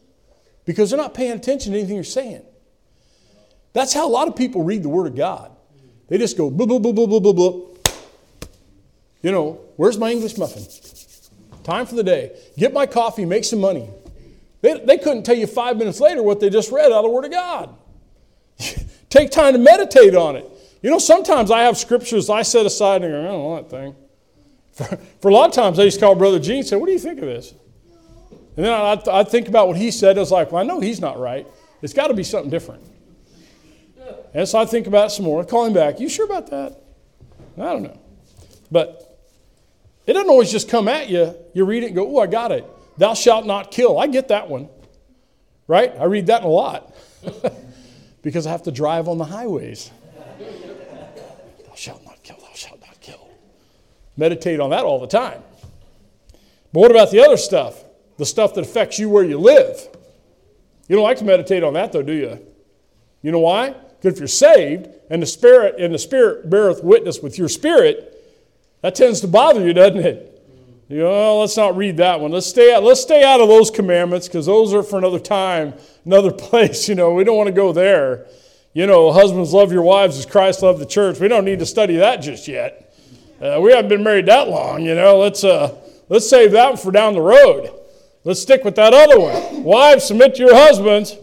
[0.65, 2.43] because they're not paying attention to anything you're saying.
[3.73, 5.52] That's how a lot of people read the Word of God.
[6.08, 7.60] They just go, blah, blah, blah, blah, blah, blah, blah.
[9.21, 10.63] You know, where's my English muffin?
[11.63, 12.38] Time for the day.
[12.58, 13.89] Get my coffee, make some money.
[14.62, 17.10] They, they couldn't tell you five minutes later what they just read out of the
[17.10, 17.76] Word of God.
[19.10, 20.49] Take time to meditate on it.
[20.82, 23.69] You know, sometimes I have scriptures I set aside and go, I don't know that
[23.69, 23.95] thing.
[24.73, 24.86] For,
[25.21, 26.93] for a lot of times, I used to call Brother Gene and say, What do
[26.93, 27.54] you think of this?
[28.55, 30.17] And then I'd, I'd think about what he said.
[30.17, 31.47] I was like, well, I know he's not right.
[31.81, 32.83] It's got to be something different.
[34.33, 35.41] And so I think about some more.
[35.41, 35.99] I call him back.
[35.99, 36.81] You sure about that?
[37.57, 37.99] I don't know.
[38.71, 39.19] But
[40.05, 41.35] it doesn't always just come at you.
[41.53, 42.65] You read it and go, oh, I got it.
[42.97, 43.99] Thou shalt not kill.
[43.99, 44.69] I get that one.
[45.67, 45.93] Right?
[45.99, 46.93] I read that a lot
[48.21, 49.91] because I have to drive on the highways.
[50.39, 52.37] thou shalt not kill.
[52.37, 53.29] Thou shalt not kill.
[54.17, 55.41] Meditate on that all the time.
[56.73, 57.83] But what about the other stuff?
[58.17, 59.88] The stuff that affects you where you live.
[60.88, 62.39] You don't like to meditate on that though, do you?
[63.21, 63.69] You know why?
[63.69, 68.10] Because if you're saved and the Spirit and the Spirit beareth witness with your spirit,
[68.82, 70.30] that tends to bother you, doesn't it?
[70.89, 72.32] You know, let's not read that one.
[72.32, 75.73] Let's stay out, let's stay out of those commandments because those are for another time,
[76.06, 76.89] another place.
[76.89, 78.28] You know, we don't want to go there.
[78.73, 81.19] You know, husbands love your wives as Christ loved the church.
[81.19, 82.93] We don't need to study that just yet.
[83.41, 84.84] Uh, we haven't been married that long.
[84.84, 85.76] You know, let's uh,
[86.10, 87.71] let's save that for down the road.
[88.23, 89.63] Let's stick with that other one.
[89.63, 91.17] Wives, submit to your husbands.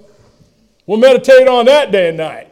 [0.87, 2.49] We'll meditate on that day and night.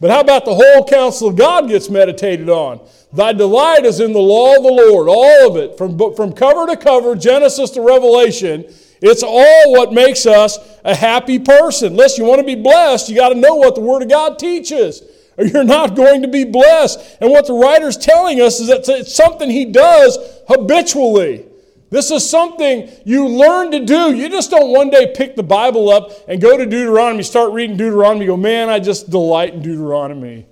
[0.00, 2.80] But how about the whole counsel of God gets meditated on?
[3.12, 6.66] Thy delight is in the law of the Lord, all of it, from, from cover
[6.66, 8.64] to cover, Genesis to Revelation.
[9.02, 11.96] It's all what makes us a happy person.
[11.96, 14.38] Listen, you want to be blessed, you got to know what the Word of God
[14.38, 15.02] teaches,
[15.36, 17.18] or you're not going to be blessed.
[17.20, 21.46] And what the writer's telling us is that it's something he does habitually.
[21.90, 24.14] This is something you learn to do.
[24.14, 27.76] You just don't one day pick the Bible up and go to Deuteronomy, start reading
[27.76, 30.46] Deuteronomy, go, man, I just delight in Deuteronomy.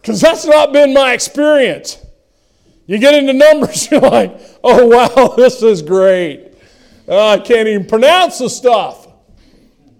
[0.00, 2.04] Because that's not been my experience.
[2.86, 6.48] You get into Numbers, you're like, oh, wow, this is great.
[7.06, 9.06] Uh, I can't even pronounce the stuff.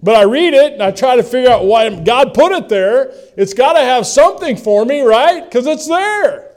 [0.03, 3.13] But I read it and I try to figure out why God put it there.
[3.37, 5.45] It's got to have something for me, right?
[5.45, 6.50] Because it's there.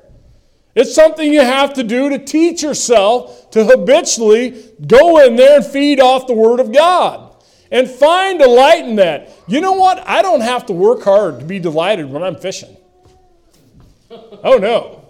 [0.76, 5.66] It's something you have to do to teach yourself to habitually go in there and
[5.66, 7.36] feed off the Word of God
[7.72, 9.30] and find delight in that.
[9.48, 10.08] You know what?
[10.08, 12.76] I don't have to work hard to be delighted when I'm fishing.
[14.10, 15.04] Oh, no.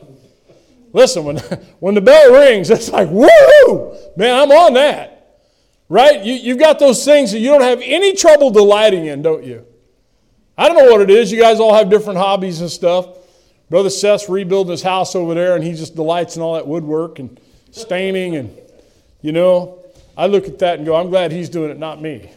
[0.91, 1.37] Listen, when,
[1.79, 3.97] when the bell rings, it's like, woo!
[4.15, 5.39] Man, I'm on that.
[5.89, 6.23] Right?
[6.23, 9.65] You, you've got those things that you don't have any trouble delighting in, don't you?
[10.57, 11.31] I don't know what it is.
[11.31, 13.17] You guys all have different hobbies and stuff.
[13.73, 17.17] Brother Seth's rebuilding his house over there, and he just delights in all that woodwork
[17.17, 17.39] and
[17.71, 18.35] staining.
[18.35, 18.55] And,
[19.23, 19.79] you know,
[20.15, 22.29] I look at that and go, I'm glad he's doing it, not me.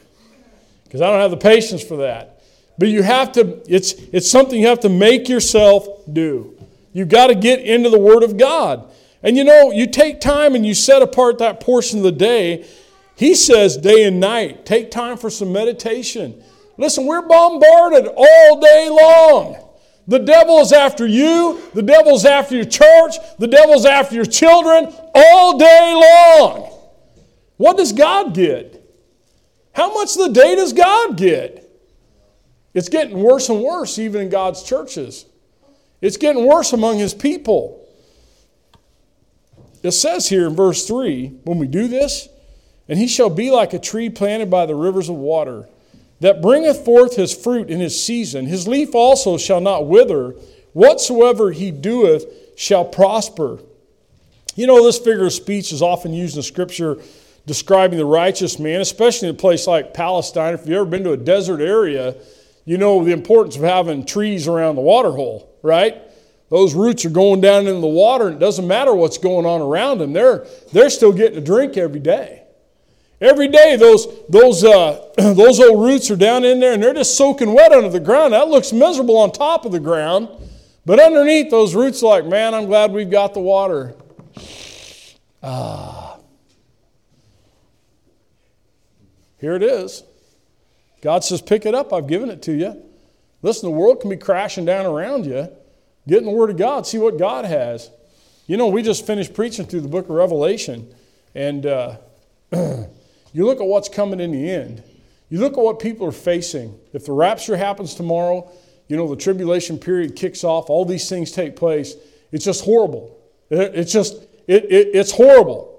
[0.85, 2.43] Because I don't have the patience for that.
[2.79, 6.57] But you have to, it's, it's something you have to make yourself do.
[6.95, 8.91] You've got to get into the Word of God.
[9.23, 12.67] And you know, you take time and you set apart that portion of the day.
[13.15, 14.65] He says day and night.
[14.65, 16.43] Take time for some meditation.
[16.79, 19.66] Listen, we're bombarded all day long.
[20.09, 24.93] The devil is after you, the devil's after your church, the devil's after your children
[25.15, 26.73] all day long.
[27.57, 28.83] What does God get?
[29.73, 31.63] How much of the day does God get?
[32.73, 35.27] It's getting worse and worse, even in God's churches.
[36.01, 37.83] It's getting worse among his people.
[39.83, 42.29] It says here in verse 3 when we do this,
[42.89, 45.69] and he shall be like a tree planted by the rivers of water,
[46.21, 48.47] that bringeth forth his fruit in his season.
[48.47, 50.35] His leaf also shall not wither.
[50.73, 52.25] Whatsoever he doeth
[52.57, 53.61] shall prosper.
[54.55, 56.99] You know, this figure of speech is often used in Scripture
[57.47, 60.55] describing the righteous man, especially in a place like Palestine.
[60.55, 62.17] If you've ever been to a desert area,
[62.65, 66.03] you know the importance of having trees around the water hole, right?
[66.49, 69.61] Those roots are going down into the water, and it doesn't matter what's going on
[69.61, 70.13] around them.
[70.13, 72.43] They're, they're still getting a drink every day.
[73.21, 77.17] Every day, those, those, uh, those old roots are down in there, and they're just
[77.17, 78.35] soaking wet under the ground.
[78.35, 80.29] That looks miserable on top of the ground.
[80.85, 83.95] But underneath, those roots are like, man, I'm glad we've got the water.
[85.43, 86.19] Ah.
[89.39, 90.03] Here it is.
[91.03, 92.83] God says, Pick it up, I've given it to you.
[93.43, 95.49] Listen, the world can be crashing down around you.
[96.09, 97.91] Get in the Word of God, see what God has.
[98.47, 100.93] You know, we just finished preaching through the book of Revelation,
[101.35, 101.97] and uh,
[103.37, 104.83] you look at what's coming in the end.
[105.29, 106.75] You look at what people are facing.
[106.95, 108.51] If the rapture happens tomorrow,
[108.89, 111.97] you know, the tribulation period kicks off, all these things take place.
[112.33, 113.15] It's just horrible.
[113.51, 114.15] It's just,
[114.47, 115.79] it, it, it's horrible.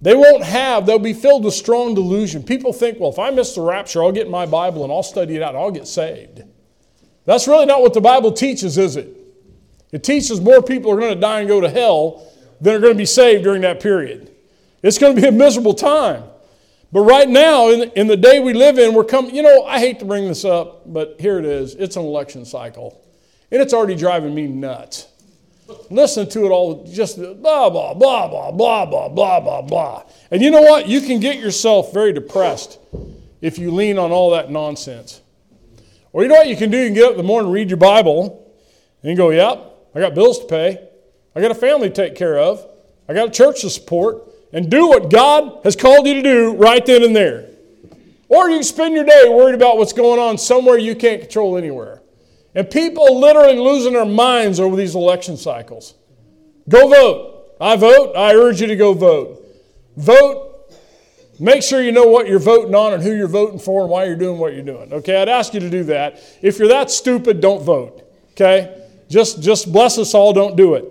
[0.00, 2.44] They won't have, they'll be filled with strong delusion.
[2.44, 5.34] People think, well, if I miss the rapture, I'll get my Bible and I'll study
[5.34, 6.44] it out I'll get saved.
[7.24, 9.08] That's really not what the Bible teaches, is it?
[9.90, 12.94] It teaches more people are going to die and go to hell than are going
[12.94, 14.30] to be saved during that period.
[14.84, 16.22] It's going to be a miserable time.
[16.94, 19.80] But right now, in, in the day we live in, we're coming, you know, I
[19.80, 21.74] hate to bring this up, but here it is.
[21.74, 23.04] It's an election cycle.
[23.50, 25.08] And it's already driving me nuts.
[25.90, 30.04] Listen to it all, just blah, blah, blah, blah, blah, blah, blah, blah, blah.
[30.30, 30.86] And you know what?
[30.86, 32.78] You can get yourself very depressed
[33.40, 35.20] if you lean on all that nonsense.
[36.12, 36.78] Or you know what you can do?
[36.78, 38.54] You can get up in the morning, read your Bible,
[39.02, 40.88] and go, yep, I got bills to pay.
[41.34, 42.64] I got a family to take care of.
[43.08, 44.30] I got a church to support.
[44.54, 47.50] And do what God has called you to do right then and there.
[48.28, 52.00] Or you spend your day worried about what's going on somewhere you can't control anywhere.
[52.54, 55.94] And people literally losing their minds over these election cycles.
[56.68, 57.56] Go vote.
[57.60, 58.14] I vote.
[58.16, 59.44] I urge you to go vote.
[59.96, 60.72] Vote.
[61.40, 64.04] Make sure you know what you're voting on and who you're voting for and why
[64.04, 64.92] you're doing what you're doing.
[64.92, 66.22] Okay, I'd ask you to do that.
[66.42, 68.08] If you're that stupid, don't vote.
[68.32, 68.86] Okay?
[69.08, 70.84] Just, just bless us all, don't do it.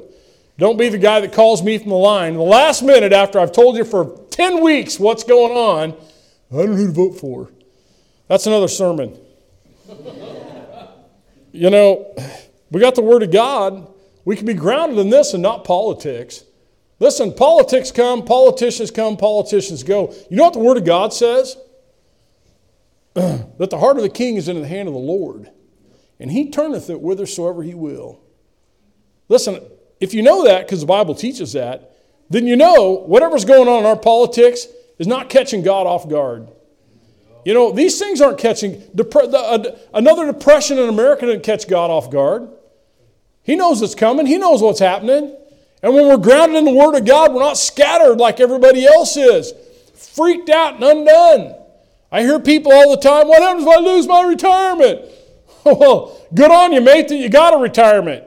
[0.58, 3.52] Don't be the guy that calls me from the line the last minute after I've
[3.52, 5.94] told you for 10 weeks what's going on.
[6.52, 7.50] I don't know who to vote for.
[8.28, 9.18] That's another sermon.
[11.56, 12.16] You know,
[12.72, 13.88] we got the Word of God.
[14.26, 16.44] We can be grounded in this and not politics.
[17.00, 20.12] Listen, politics come, politicians come, politicians go.
[20.32, 21.56] You know what the Word of God says?
[23.14, 25.52] that the heart of the king is in the hand of the Lord,
[26.20, 28.20] and he turneth it whithersoever he will.
[29.30, 29.62] Listen,
[30.04, 31.96] if you know that, because the Bible teaches that,
[32.30, 34.68] then you know whatever's going on in our politics
[35.00, 36.50] is not catching God off guard.
[37.46, 38.84] You know, these things aren't catching.
[38.94, 42.50] the, uh, another depression in America didn't catch God off guard.
[43.44, 45.38] He knows it's coming, He knows what's happening.
[45.82, 49.16] And when we're grounded in the Word of God, we're not scattered like everybody else
[49.16, 49.54] is,
[49.94, 51.56] freaked out and undone.
[52.12, 55.02] I hear people all the time, what happens if I lose my retirement?
[55.66, 58.26] well, good on you, mate, that you got a retirement.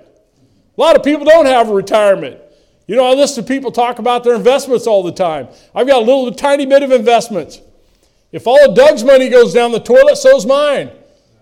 [0.77, 2.41] A lot of people don't have a retirement.
[2.87, 5.49] You know, I listen to people talk about their investments all the time.
[5.75, 7.61] I've got a little tiny bit of investments.
[8.31, 10.91] If all of Doug's money goes down the toilet, so's mine.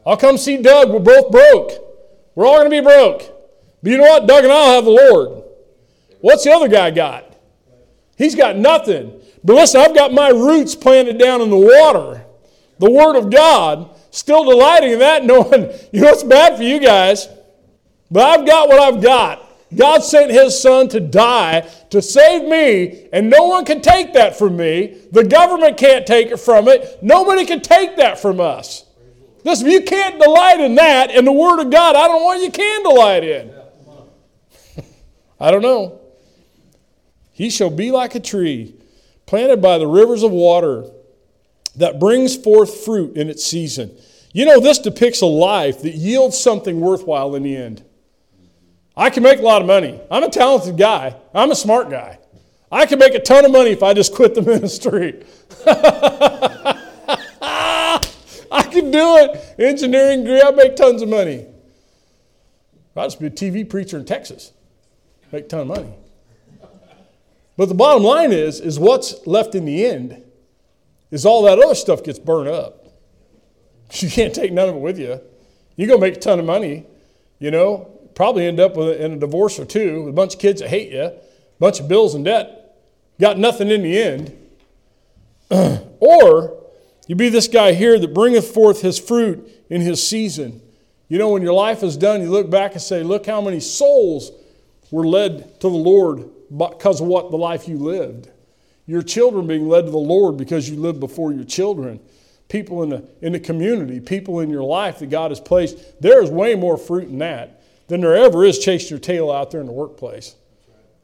[0.07, 0.91] I'll come see Doug.
[0.91, 1.73] We're both broke.
[2.35, 3.23] We're all going to be broke.
[3.83, 4.27] But you know what?
[4.27, 5.43] Doug and I'll have the Lord.
[6.21, 7.37] What's the other guy got?
[8.17, 9.21] He's got nothing.
[9.43, 12.25] But listen, I've got my roots planted down in the water,
[12.79, 16.81] the Word of God, still delighting in that, knowing, you know, it's bad for you
[16.81, 17.29] guys,
[18.11, 19.43] but I've got what I've got.
[19.75, 24.39] God sent His Son to die to save me, and no one can take that
[24.39, 24.99] from me.
[25.11, 27.03] The government can't take it from it.
[27.03, 28.85] Nobody can take that from us.
[29.45, 31.97] Listen, you can't delight in that in the Word of God.
[31.97, 33.55] I don't know what you can delight in.
[35.41, 36.01] I don't know.
[37.33, 38.75] He shall be like a tree
[39.27, 40.85] planted by the rivers of water
[41.77, 43.91] that brings forth fruit in its season.
[44.33, 47.85] You know, this depicts a life that yields something worthwhile in the end.
[48.97, 50.01] I can make a lot of money.
[50.11, 51.17] I'm a talented guy.
[51.35, 52.19] I'm a smart guy.
[52.71, 55.25] I can make a ton of money if I just quit the ministry.
[58.51, 59.55] I can do it.
[59.59, 61.47] Engineering degree, I make tons of money.
[62.97, 64.53] I'll just be a TV preacher in Texas.
[65.33, 65.95] Make a ton of money.
[67.57, 70.23] But the bottom line is, is what's left in the end
[71.11, 72.81] is all that other stuff gets burned up.
[74.01, 75.21] You can't take none of it with you.
[75.77, 76.85] You're going to make a ton of money,
[77.39, 80.41] you know, probably end up with, in a divorce or two with a bunch of
[80.41, 81.15] kids that hate you, a
[81.59, 82.77] bunch of bills and debt,
[83.21, 84.39] got nothing in the end.
[86.01, 86.65] or
[87.07, 90.61] you be this guy here that bringeth forth his fruit in his season.
[91.09, 93.61] You know, when your life is done, you look back and say, Look how many
[93.61, 94.33] souls
[94.91, 98.31] were led to the Lord because of what the life you lived.
[98.87, 102.01] Your children being led to the Lord because you lived before your children.
[102.49, 106.01] People in the, in the community, people in your life that God has placed.
[106.01, 107.54] There is way more fruit in that
[107.89, 110.37] than there ever is chasing your tail out there in the workplace.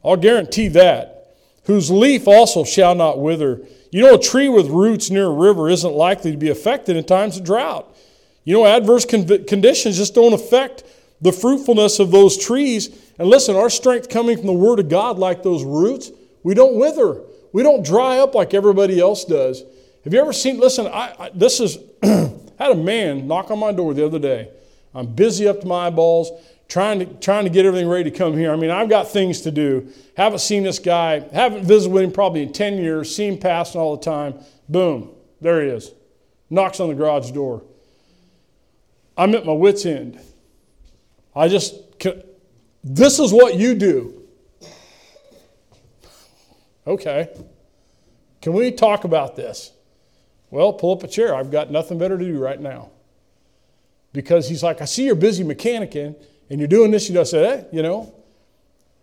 [0.03, 1.35] I'll guarantee that.
[1.65, 3.61] Whose leaf also shall not wither.
[3.91, 7.03] You know, a tree with roots near a river isn't likely to be affected in
[7.03, 7.87] times of drought.
[8.43, 10.83] You know, adverse con- conditions just don't affect
[11.21, 12.89] the fruitfulness of those trees.
[13.19, 16.09] And listen, our strength coming from the Word of God, like those roots,
[16.41, 17.21] we don't wither.
[17.53, 19.63] We don't dry up like everybody else does.
[20.03, 23.59] Have you ever seen, listen, I, I this is, I had a man knock on
[23.59, 24.49] my door the other day.
[24.95, 26.31] I'm busy up to my eyeballs
[26.71, 28.53] trying to, trying to get everything ready to come here.
[28.53, 29.91] I mean, I've got things to do.
[30.15, 33.81] Haven't seen this guy, haven't visited with him probably in 10 years, see him passing
[33.81, 34.35] all the time.
[34.69, 35.09] Boom,
[35.41, 35.91] there he is.
[36.49, 37.61] Knocks on the garage door.
[39.17, 40.17] I'm at my wits' end.
[41.35, 41.75] I just,
[42.85, 44.21] this is what you do.
[46.87, 47.37] Okay.
[48.41, 49.73] Can we talk about this?
[50.49, 51.35] Well, pull up a chair.
[51.35, 52.91] I've got nothing better to do right now.
[54.13, 56.15] Because he's like, I see you're busy mechanicking
[56.51, 57.07] and you're doing this.
[57.07, 58.13] You know, said, hey, you know,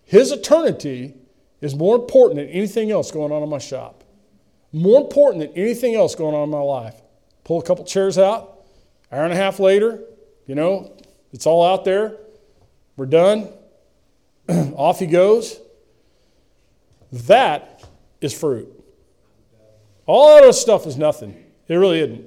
[0.05, 1.14] his eternity
[1.61, 4.05] is more important than anything else going on in my shop.
[4.70, 6.94] More important than anything else going on in my life.
[7.44, 8.61] Pull a couple chairs out.
[9.11, 10.01] Hour and a half later,
[10.46, 10.92] you know,
[11.32, 12.16] it's all out there.
[12.96, 13.49] We're done.
[14.49, 15.59] Off he goes.
[17.11, 17.82] That
[18.20, 18.68] is fruit.
[20.05, 21.42] All that other stuff is nothing.
[21.68, 22.26] It really isn't.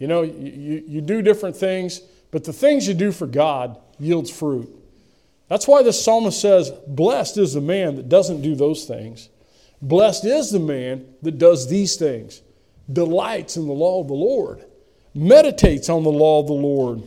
[0.00, 2.00] You know, you, you, you do different things,
[2.32, 4.74] but the things you do for God yields fruit.
[5.48, 9.28] That's why the psalmist says, Blessed is the man that doesn't do those things.
[9.80, 12.42] Blessed is the man that does these things,
[12.92, 14.64] delights in the law of the Lord,
[15.14, 17.02] meditates on the law of the Lord.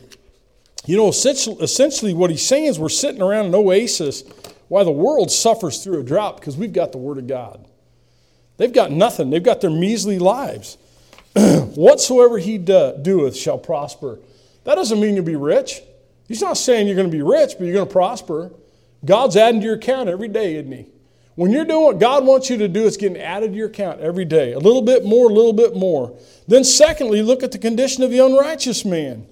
[0.84, 4.24] You know, essentially, what he's saying is we're sitting around an oasis
[4.68, 7.64] while the world suffers through a drought because we've got the Word of God.
[8.56, 10.78] They've got nothing, they've got their measly lives.
[11.34, 14.18] Whatsoever he do, doeth shall prosper.
[14.64, 15.82] That doesn't mean you'll be rich.
[16.32, 18.50] He's not saying you're going to be rich, but you're going to prosper.
[19.04, 20.86] God's adding to your account every day, isn't he?
[21.34, 24.00] When you're doing what God wants you to do, it's getting added to your account
[24.00, 24.54] every day.
[24.54, 26.18] A little bit more, a little bit more.
[26.48, 29.26] Then, secondly, look at the condition of the unrighteous man.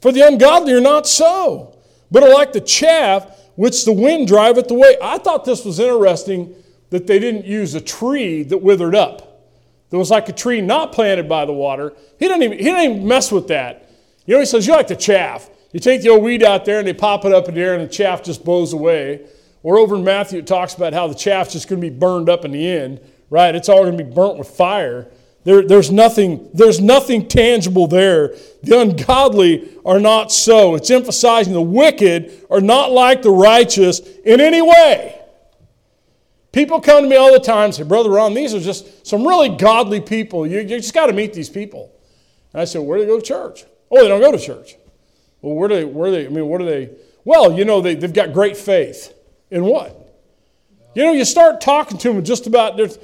[0.00, 1.78] For the ungodly are not so,
[2.10, 4.96] but are like the chaff which the wind driveth away.
[5.00, 6.56] I thought this was interesting
[6.90, 9.46] that they didn't use a tree that withered up.
[9.90, 11.92] That was like a tree not planted by the water.
[12.18, 13.88] He didn't even, he didn't even mess with that.
[14.26, 15.48] You know, he says, You're like the chaff.
[15.72, 17.74] You take the old weed out there and they pop it up in the air
[17.74, 19.26] and the chaff just blows away.
[19.62, 22.28] Or over in Matthew, it talks about how the chaff's just going to be burned
[22.28, 23.00] up in the end,
[23.30, 23.54] right?
[23.54, 25.08] It's all going to be burnt with fire.
[25.44, 28.36] There, there's, nothing, there's nothing tangible there.
[28.62, 30.74] The ungodly are not so.
[30.74, 35.18] It's emphasizing the wicked are not like the righteous in any way.
[36.52, 39.26] People come to me all the time and say, Brother Ron, these are just some
[39.26, 40.46] really godly people.
[40.46, 41.90] You, you just got to meet these people.
[42.52, 43.64] And I said, Where do they go to church?
[43.90, 44.76] Oh, they don't go to church.
[45.42, 46.90] Well, where do they, where do they, I mean, what do they?
[47.24, 49.12] Well, you know, they, they've got great faith.
[49.50, 49.98] In what?
[50.94, 52.98] You know, you start talking to them just about, there's,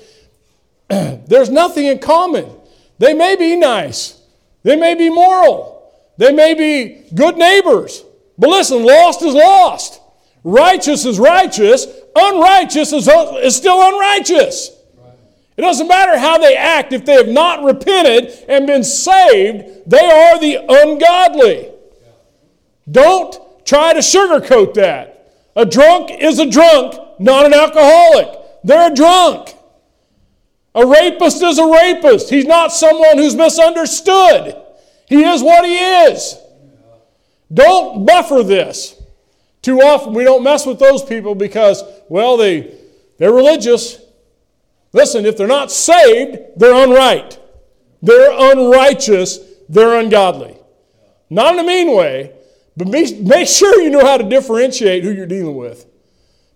[0.88, 2.50] there's nothing in common.
[2.98, 4.20] They may be nice.
[4.62, 5.92] They may be moral.
[6.16, 8.02] They may be good neighbors.
[8.38, 10.00] But listen, lost is lost.
[10.44, 11.86] Righteous is righteous.
[12.14, 14.70] Unrighteous is, is still unrighteous.
[15.56, 19.98] It doesn't matter how they act, if they have not repented and been saved, they
[19.98, 21.72] are the ungodly.
[22.90, 25.32] Don't try to sugarcoat that.
[25.56, 28.28] A drunk is a drunk, not an alcoholic.
[28.64, 29.54] They're a drunk.
[30.74, 32.30] A rapist is a rapist.
[32.30, 34.56] He's not someone who's misunderstood.
[35.06, 36.38] He is what he is.
[37.52, 38.94] Don't buffer this.
[39.62, 42.74] Too often we don't mess with those people because, well, they,
[43.18, 44.00] they're religious.
[44.92, 47.38] Listen, if they're not saved, they're unright.
[48.00, 49.38] They're unrighteous.
[49.68, 50.56] They're ungodly.
[51.28, 52.32] Not in a mean way,
[52.78, 55.84] but make sure you know how to differentiate who you're dealing with.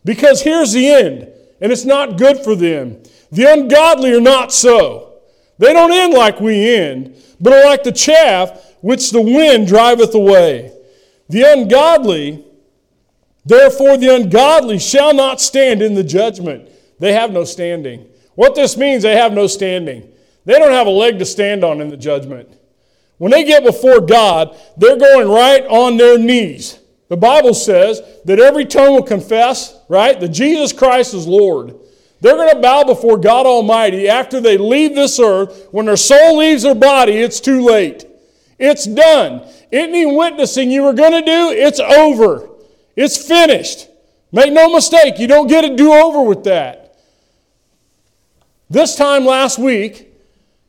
[0.04, 1.28] Because here's the end,
[1.60, 3.02] and it's not good for them.
[3.32, 5.20] The ungodly are not so.
[5.58, 10.14] They don't end like we end, but are like the chaff which the wind driveth
[10.14, 10.72] away.
[11.28, 12.44] The ungodly,
[13.44, 16.68] therefore, the ungodly shall not stand in the judgment.
[17.00, 18.08] They have no standing.
[18.36, 20.08] What this means, they have no standing.
[20.44, 22.48] They don't have a leg to stand on in the judgment.
[23.22, 26.80] When they get before God, they're going right on their knees.
[27.06, 31.72] The Bible says that every tongue will confess, right, that Jesus Christ is Lord.
[32.20, 35.68] They're going to bow before God Almighty after they leave this earth.
[35.70, 38.04] When their soul leaves their body, it's too late.
[38.58, 39.48] It's done.
[39.70, 42.48] Any witnessing you were going to do, it's over.
[42.96, 43.86] It's finished.
[44.32, 46.96] Make no mistake, you don't get a do over with that.
[48.68, 50.11] This time last week,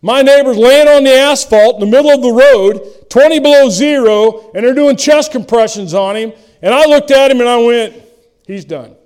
[0.03, 4.51] my neighbor's laying on the asphalt in the middle of the road, 20 below zero,
[4.53, 6.33] and they're doing chest compressions on him.
[6.61, 8.03] And I looked at him and I went,
[8.45, 8.97] he's done.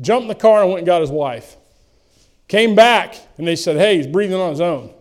[0.00, 1.56] Jumped in the car and went and got his wife.
[2.48, 4.94] Came back and they said, hey, he's breathing on his own.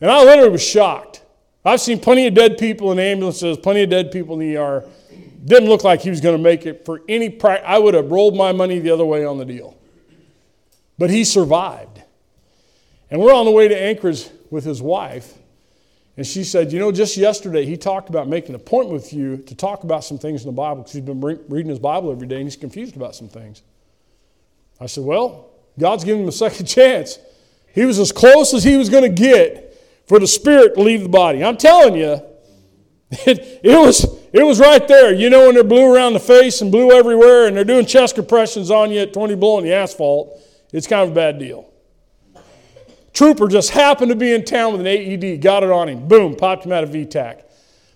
[0.00, 1.22] And I literally was shocked.
[1.64, 4.84] I've seen plenty of dead people in ambulances, plenty of dead people in the ER.
[5.44, 7.60] Didn't look like he was going to make it for any price.
[7.66, 9.76] I would have rolled my money the other way on the deal.
[10.96, 11.95] But he survived.
[13.10, 15.34] And we're on the way to Anchorage with his wife.
[16.16, 19.36] And she said, You know, just yesterday he talked about making an appointment with you
[19.38, 22.26] to talk about some things in the Bible because he's been reading his Bible every
[22.26, 23.62] day and he's confused about some things.
[24.80, 27.18] I said, Well, God's giving him a second chance.
[27.74, 29.66] He was as close as he was going to get
[30.06, 31.44] for the spirit to leave the body.
[31.44, 32.22] I'm telling you,
[33.10, 35.12] it, it, was, it was right there.
[35.12, 38.14] You know, when they're blue around the face and blue everywhere and they're doing chest
[38.14, 40.40] compressions on you at 20 below on the asphalt,
[40.72, 41.70] it's kind of a bad deal.
[43.16, 46.36] Trooper just happened to be in town with an AED, got it on him, boom,
[46.36, 47.44] popped him out of V-tach.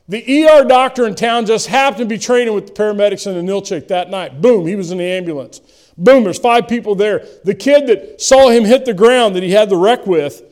[0.09, 3.53] The ER doctor in town just happened to be training with the paramedics in the
[3.53, 4.41] Ninilchik that night.
[4.41, 5.61] Boom, he was in the ambulance.
[5.99, 7.27] Boom, there's five people there.
[7.45, 10.43] The kid that saw him hit the ground that he had the wreck with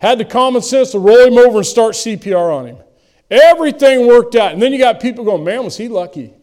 [0.00, 2.78] had the common sense to roll him over and start CPR on him.
[3.30, 4.52] Everything worked out.
[4.52, 6.34] And then you got people going, man, was he lucky?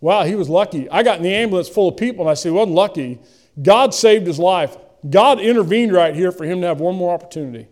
[0.00, 0.88] Wow, he was lucky.
[0.88, 3.18] I got in the ambulance full of people and I said, he wasn't lucky.
[3.60, 4.74] God saved his life.
[5.08, 7.68] God intervened right here for him to have one more opportunity.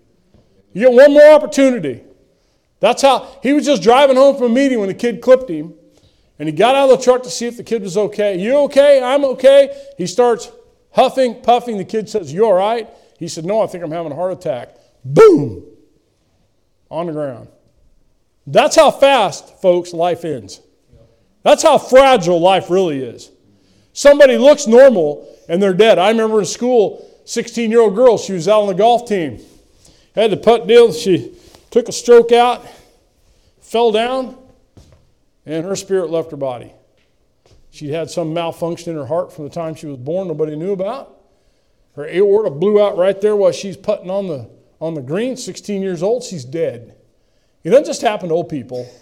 [0.73, 2.03] You get one more opportunity.
[2.81, 5.75] That's how he was just driving home from a meeting when the kid clipped him.
[6.39, 8.39] And he got out of the truck to see if the kid was okay.
[8.39, 9.03] You okay?
[9.03, 9.89] I'm okay.
[9.99, 10.51] He starts
[10.91, 11.77] huffing, puffing.
[11.77, 12.89] The kid says, You all right?
[13.19, 14.75] He said, No, I think I'm having a heart attack.
[15.05, 15.65] Boom!
[16.91, 17.49] On the ground.
[18.47, 20.61] That's how fast, folks, life ends.
[21.43, 23.31] That's how fragile life really is.
[23.93, 25.99] Somebody looks normal and they're dead.
[25.99, 29.41] I remember in school, 16 year old girl, she was out on the golf team.
[30.17, 31.33] Had the putt deal, she
[31.71, 32.67] took a stroke out,
[33.61, 34.37] fell down,
[35.47, 36.73] and her spirit left her body.
[37.71, 40.73] She'd had some malfunction in her heart from the time she was born, nobody knew
[40.73, 41.21] about.
[41.95, 44.51] Her aorta blew out right there while she's putting on the,
[44.81, 46.97] on the green, 16 years old, she's dead.
[47.63, 48.93] It doesn't just happen to old people.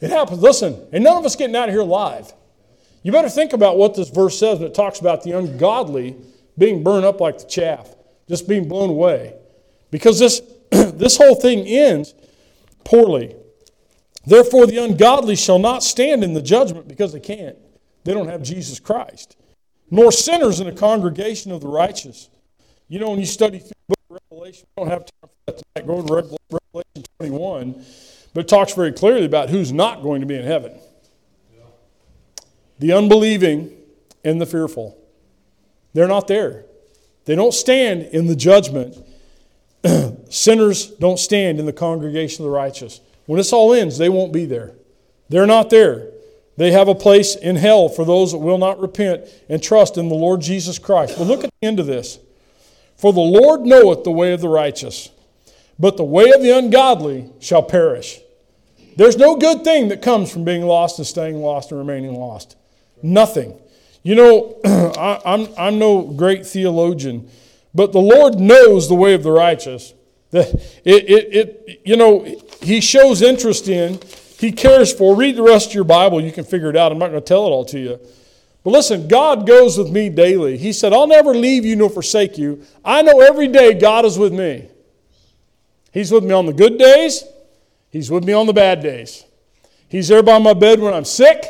[0.00, 2.32] It happens, listen, and none of us getting out of here alive.
[3.02, 6.14] You better think about what this verse says when it talks about the ungodly
[6.56, 7.94] being burned up like the chaff,
[8.28, 9.34] just being blown away.
[9.90, 10.40] Because this,
[10.70, 12.14] this whole thing ends
[12.84, 13.36] poorly.
[14.26, 17.56] Therefore, the ungodly shall not stand in the judgment because they can't.
[18.04, 19.36] They don't have Jesus Christ.
[19.90, 22.30] Nor sinners in a congregation of the righteous.
[22.88, 25.52] You know, when you study through the book of Revelation, we don't have time for
[25.52, 25.86] that tonight.
[25.86, 26.14] Go to
[26.74, 27.84] Revelation 21.
[28.32, 30.78] But it talks very clearly about who's not going to be in heaven
[32.78, 33.70] the unbelieving
[34.24, 34.98] and the fearful.
[35.94, 36.64] They're not there.
[37.24, 38.96] They don't stand in the judgment.
[40.30, 43.00] Sinners don't stand in the congregation of the righteous.
[43.26, 44.72] When this all ends, they won't be there.
[45.28, 46.10] They're not there.
[46.56, 50.08] They have a place in hell for those that will not repent and trust in
[50.08, 51.16] the Lord Jesus Christ.
[51.18, 52.18] But look at the end of this.
[52.96, 55.10] For the Lord knoweth the way of the righteous,
[55.78, 58.20] but the way of the ungodly shall perish.
[58.96, 62.56] There's no good thing that comes from being lost and staying lost and remaining lost.
[63.02, 63.58] Nothing.
[64.04, 67.28] You know, I, I'm, I'm no great theologian,
[67.74, 69.94] but the Lord knows the way of the righteous.
[70.30, 72.24] That it, it, it, you know,
[72.60, 73.98] He shows interest in,
[74.38, 75.16] He cares for.
[75.16, 76.92] Read the rest of your Bible, you can figure it out.
[76.92, 77.98] I'm not going to tell it all to you.
[78.62, 80.56] But listen, God goes with me daily.
[80.58, 82.62] He said, I'll never leave you nor forsake you.
[82.84, 84.68] I know every day God is with me.
[85.92, 87.24] He's with me on the good days,
[87.90, 89.24] He's with me on the bad days.
[89.88, 91.44] He's there by my bed when I'm sick.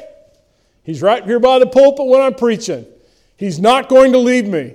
[0.84, 2.86] He's right here by the pulpit when I'm preaching.
[3.36, 4.74] He's not going to leave me.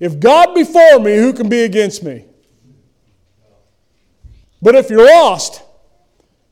[0.00, 2.24] If God be for me, who can be against me?
[4.62, 5.62] But if you're lost,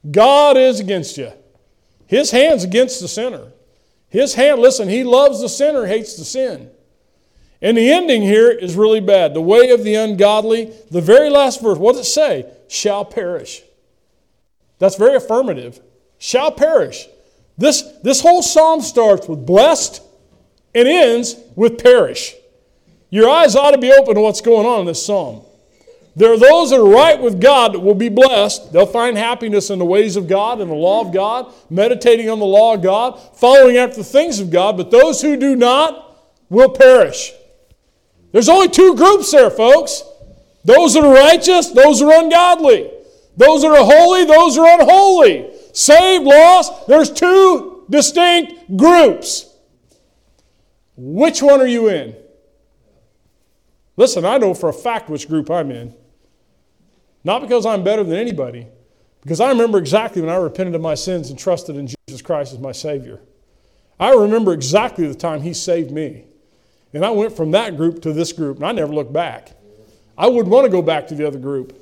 [0.08, 1.32] God is against you.
[2.06, 3.52] His hand's against the sinner.
[4.08, 6.70] His hand, listen, he loves the sinner, hates the sin.
[7.60, 9.34] And the ending here is really bad.
[9.34, 12.50] The way of the ungodly, the very last verse, what does it say?
[12.68, 13.62] Shall perish.
[14.78, 15.80] That's very affirmative.
[16.18, 17.08] Shall perish.
[17.58, 20.00] This, this whole psalm starts with blessed
[20.74, 22.34] and ends with perish.
[23.10, 25.44] Your eyes ought to be open to what's going on in this psalm.
[26.14, 28.72] There are those that are right with God that will be blessed.
[28.72, 32.38] They'll find happiness in the ways of God and the law of God, meditating on
[32.38, 34.76] the law of God, following after the things of God.
[34.76, 36.16] But those who do not
[36.48, 37.32] will perish.
[38.32, 40.02] There's only two groups there, folks
[40.64, 42.90] those that are righteous, those that are ungodly.
[43.36, 45.50] Those that are holy, those that are unholy.
[45.78, 49.48] Saved, lost, there's two distinct groups.
[50.96, 52.16] Which one are you in?
[53.96, 55.94] Listen, I know for a fact which group I'm in.
[57.22, 58.66] Not because I'm better than anybody,
[59.22, 62.52] because I remember exactly when I repented of my sins and trusted in Jesus Christ
[62.52, 63.20] as my Savior.
[64.00, 66.24] I remember exactly the time He saved me.
[66.92, 69.52] And I went from that group to this group, and I never looked back.
[70.16, 71.80] I wouldn't want to go back to the other group.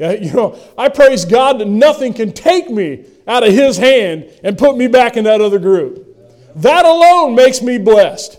[0.00, 4.56] You know, I praise God that nothing can take me out of His hand and
[4.56, 6.06] put me back in that other group.
[6.56, 8.38] That alone makes me blessed.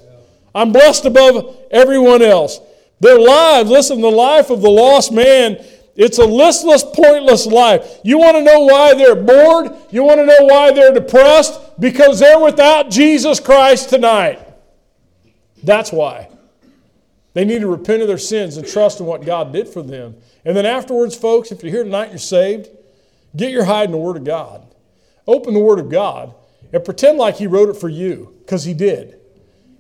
[0.55, 2.59] I'm blessed above everyone else.
[2.99, 5.63] Their lives, listen, the life of the lost man,
[5.95, 7.99] it's a listless, pointless life.
[8.03, 9.71] You want to know why they're bored?
[9.91, 11.79] You want to know why they're depressed?
[11.79, 14.39] Because they're without Jesus Christ tonight.
[15.63, 16.29] That's why.
[17.33, 20.15] They need to repent of their sins and trust in what God did for them.
[20.43, 22.69] And then afterwards, folks, if you're here tonight and you're saved,
[23.35, 24.67] get your hide in the Word of God.
[25.27, 26.33] Open the Word of God
[26.73, 29.19] and pretend like He wrote it for you, because He did.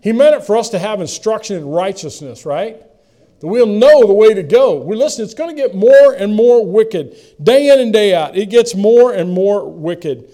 [0.01, 2.81] He meant it for us to have instruction in righteousness, right?
[3.39, 4.75] That we'll know the way to go.
[4.75, 7.17] We listen, it's going to get more and more wicked.
[7.41, 10.29] Day in and day out, it gets more and more wicked.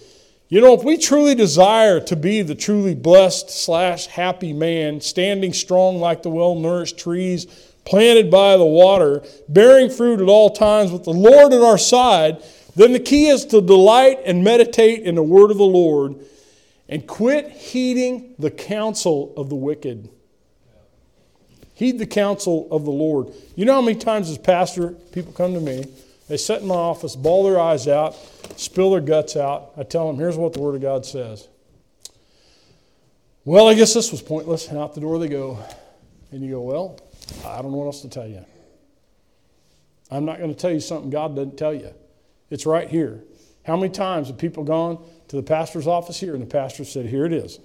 [0.49, 5.51] You know, if we truly desire to be the truly blessed slash happy man, standing
[5.51, 7.45] strong like the well nourished trees
[7.83, 12.41] planted by the water, bearing fruit at all times with the Lord at our side,
[12.75, 16.15] then the key is to delight and meditate in the word of the Lord
[16.87, 20.09] and quit heeding the counsel of the wicked.
[21.73, 23.33] Heed the counsel of the Lord.
[23.55, 25.85] You know how many times as pastor people come to me,
[26.27, 28.15] they sit in my office, bawl their eyes out,
[28.55, 29.71] spill their guts out.
[29.77, 31.47] I tell them, here's what the Word of God says.
[33.45, 35.59] Well, I guess this was pointless, and out the door they go.
[36.31, 36.99] And you go, well,
[37.45, 38.43] I don't know what else to tell you.
[40.11, 41.93] I'm not going to tell you something God doesn't tell you.
[42.49, 43.23] It's right here.
[43.65, 47.05] How many times have people gone to the pastor's office here and the pastor said,
[47.05, 47.59] Here it is.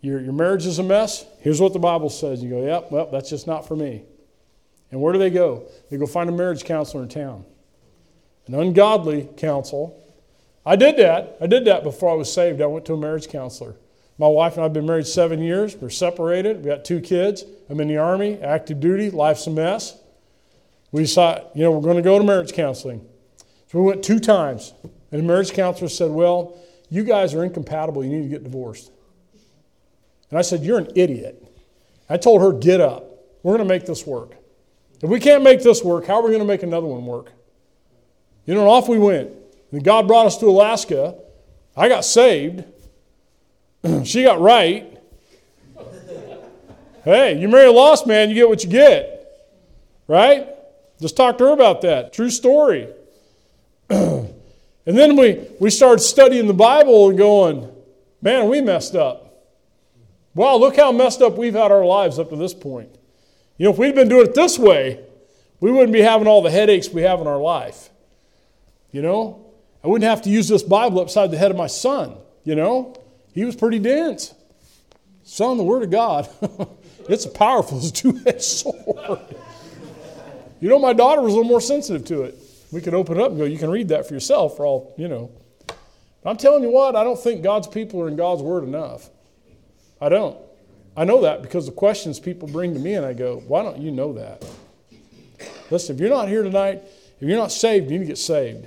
[0.00, 1.24] Your, your marriage is a mess.
[1.40, 2.42] Here's what the Bible says.
[2.42, 4.02] You go, Yep, well, that's just not for me.
[4.90, 5.68] And where do they go?
[5.90, 7.44] They go find a marriage counselor in town,
[8.46, 9.96] an ungodly counsel.
[10.64, 11.36] I did that.
[11.40, 12.60] I did that before I was saved.
[12.60, 13.76] I went to a marriage counselor.
[14.18, 15.74] My wife and I have been married seven years.
[15.76, 16.58] We're separated.
[16.58, 17.44] We got two kids.
[17.70, 19.10] I'm in the Army, active duty.
[19.10, 19.98] Life's a mess.
[20.92, 23.06] We decided, you know, we're going to go to marriage counseling.
[23.68, 24.74] So we went two times.
[25.10, 26.58] And the marriage counselor said, Well,
[26.90, 28.04] you guys are incompatible.
[28.04, 28.90] You need to get divorced.
[30.28, 31.42] And I said, You're an idiot.
[32.10, 33.06] I told her, Get up.
[33.42, 34.34] We're going to make this work.
[35.00, 37.32] If we can't make this work, how are we going to make another one work?
[38.44, 39.30] You know, off we went.
[39.78, 41.14] God brought us to Alaska.
[41.76, 42.64] I got saved.
[44.04, 44.98] she got right.
[47.04, 49.16] hey, you marry a lost man, you get what you get.
[50.08, 50.48] Right?
[51.00, 52.12] Just talk to her about that.
[52.12, 52.88] True story.
[53.90, 54.28] and
[54.84, 57.70] then we, we started studying the Bible and going,
[58.20, 59.46] man, we messed up.
[60.34, 62.90] Wow, look how messed up we've had our lives up to this point.
[63.56, 65.00] You know, if we'd been doing it this way,
[65.60, 67.90] we wouldn't be having all the headaches we have in our life.
[68.92, 69.49] You know,
[69.82, 72.16] I wouldn't have to use this Bible upside the head of my son.
[72.44, 72.94] You know,
[73.32, 74.34] he was pretty dense.
[75.22, 76.28] Son, the Word of God,
[77.08, 79.20] it's a powerful two edged sword.
[80.60, 82.36] You know, my daughter was a little more sensitive to it.
[82.72, 84.94] We could open it up and go, you can read that for yourself for all,
[84.98, 85.30] you know.
[85.66, 89.08] But I'm telling you what, I don't think God's people are in God's word enough.
[90.00, 90.36] I don't.
[90.96, 93.78] I know that because the questions people bring to me, and I go, why don't
[93.78, 94.44] you know that?
[95.70, 96.82] Listen, if you're not here tonight,
[97.20, 98.66] if you're not saved, you need to get saved.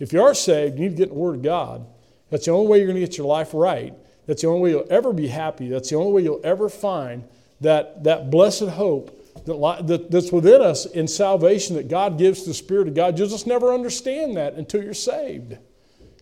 [0.00, 1.86] If you are saved, you need to get in the Word of God.
[2.30, 3.94] That's the only way you're going to get your life right.
[4.26, 5.68] That's the only way you'll ever be happy.
[5.68, 7.24] That's the only way you'll ever find
[7.60, 12.54] that, that blessed hope that, that, that's within us in salvation that God gives the
[12.54, 13.18] Spirit of God.
[13.18, 15.58] You'll just never understand that until you're saved.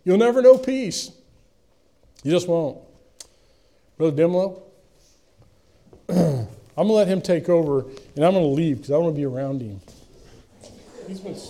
[0.04, 1.12] You'll never know peace.
[2.22, 2.78] You just won't.
[3.96, 4.62] Brother Dimlo,
[6.08, 9.14] I'm going to let him take over, and I'm going to leave because I want
[9.14, 9.80] to be around him.
[11.06, 11.36] He's been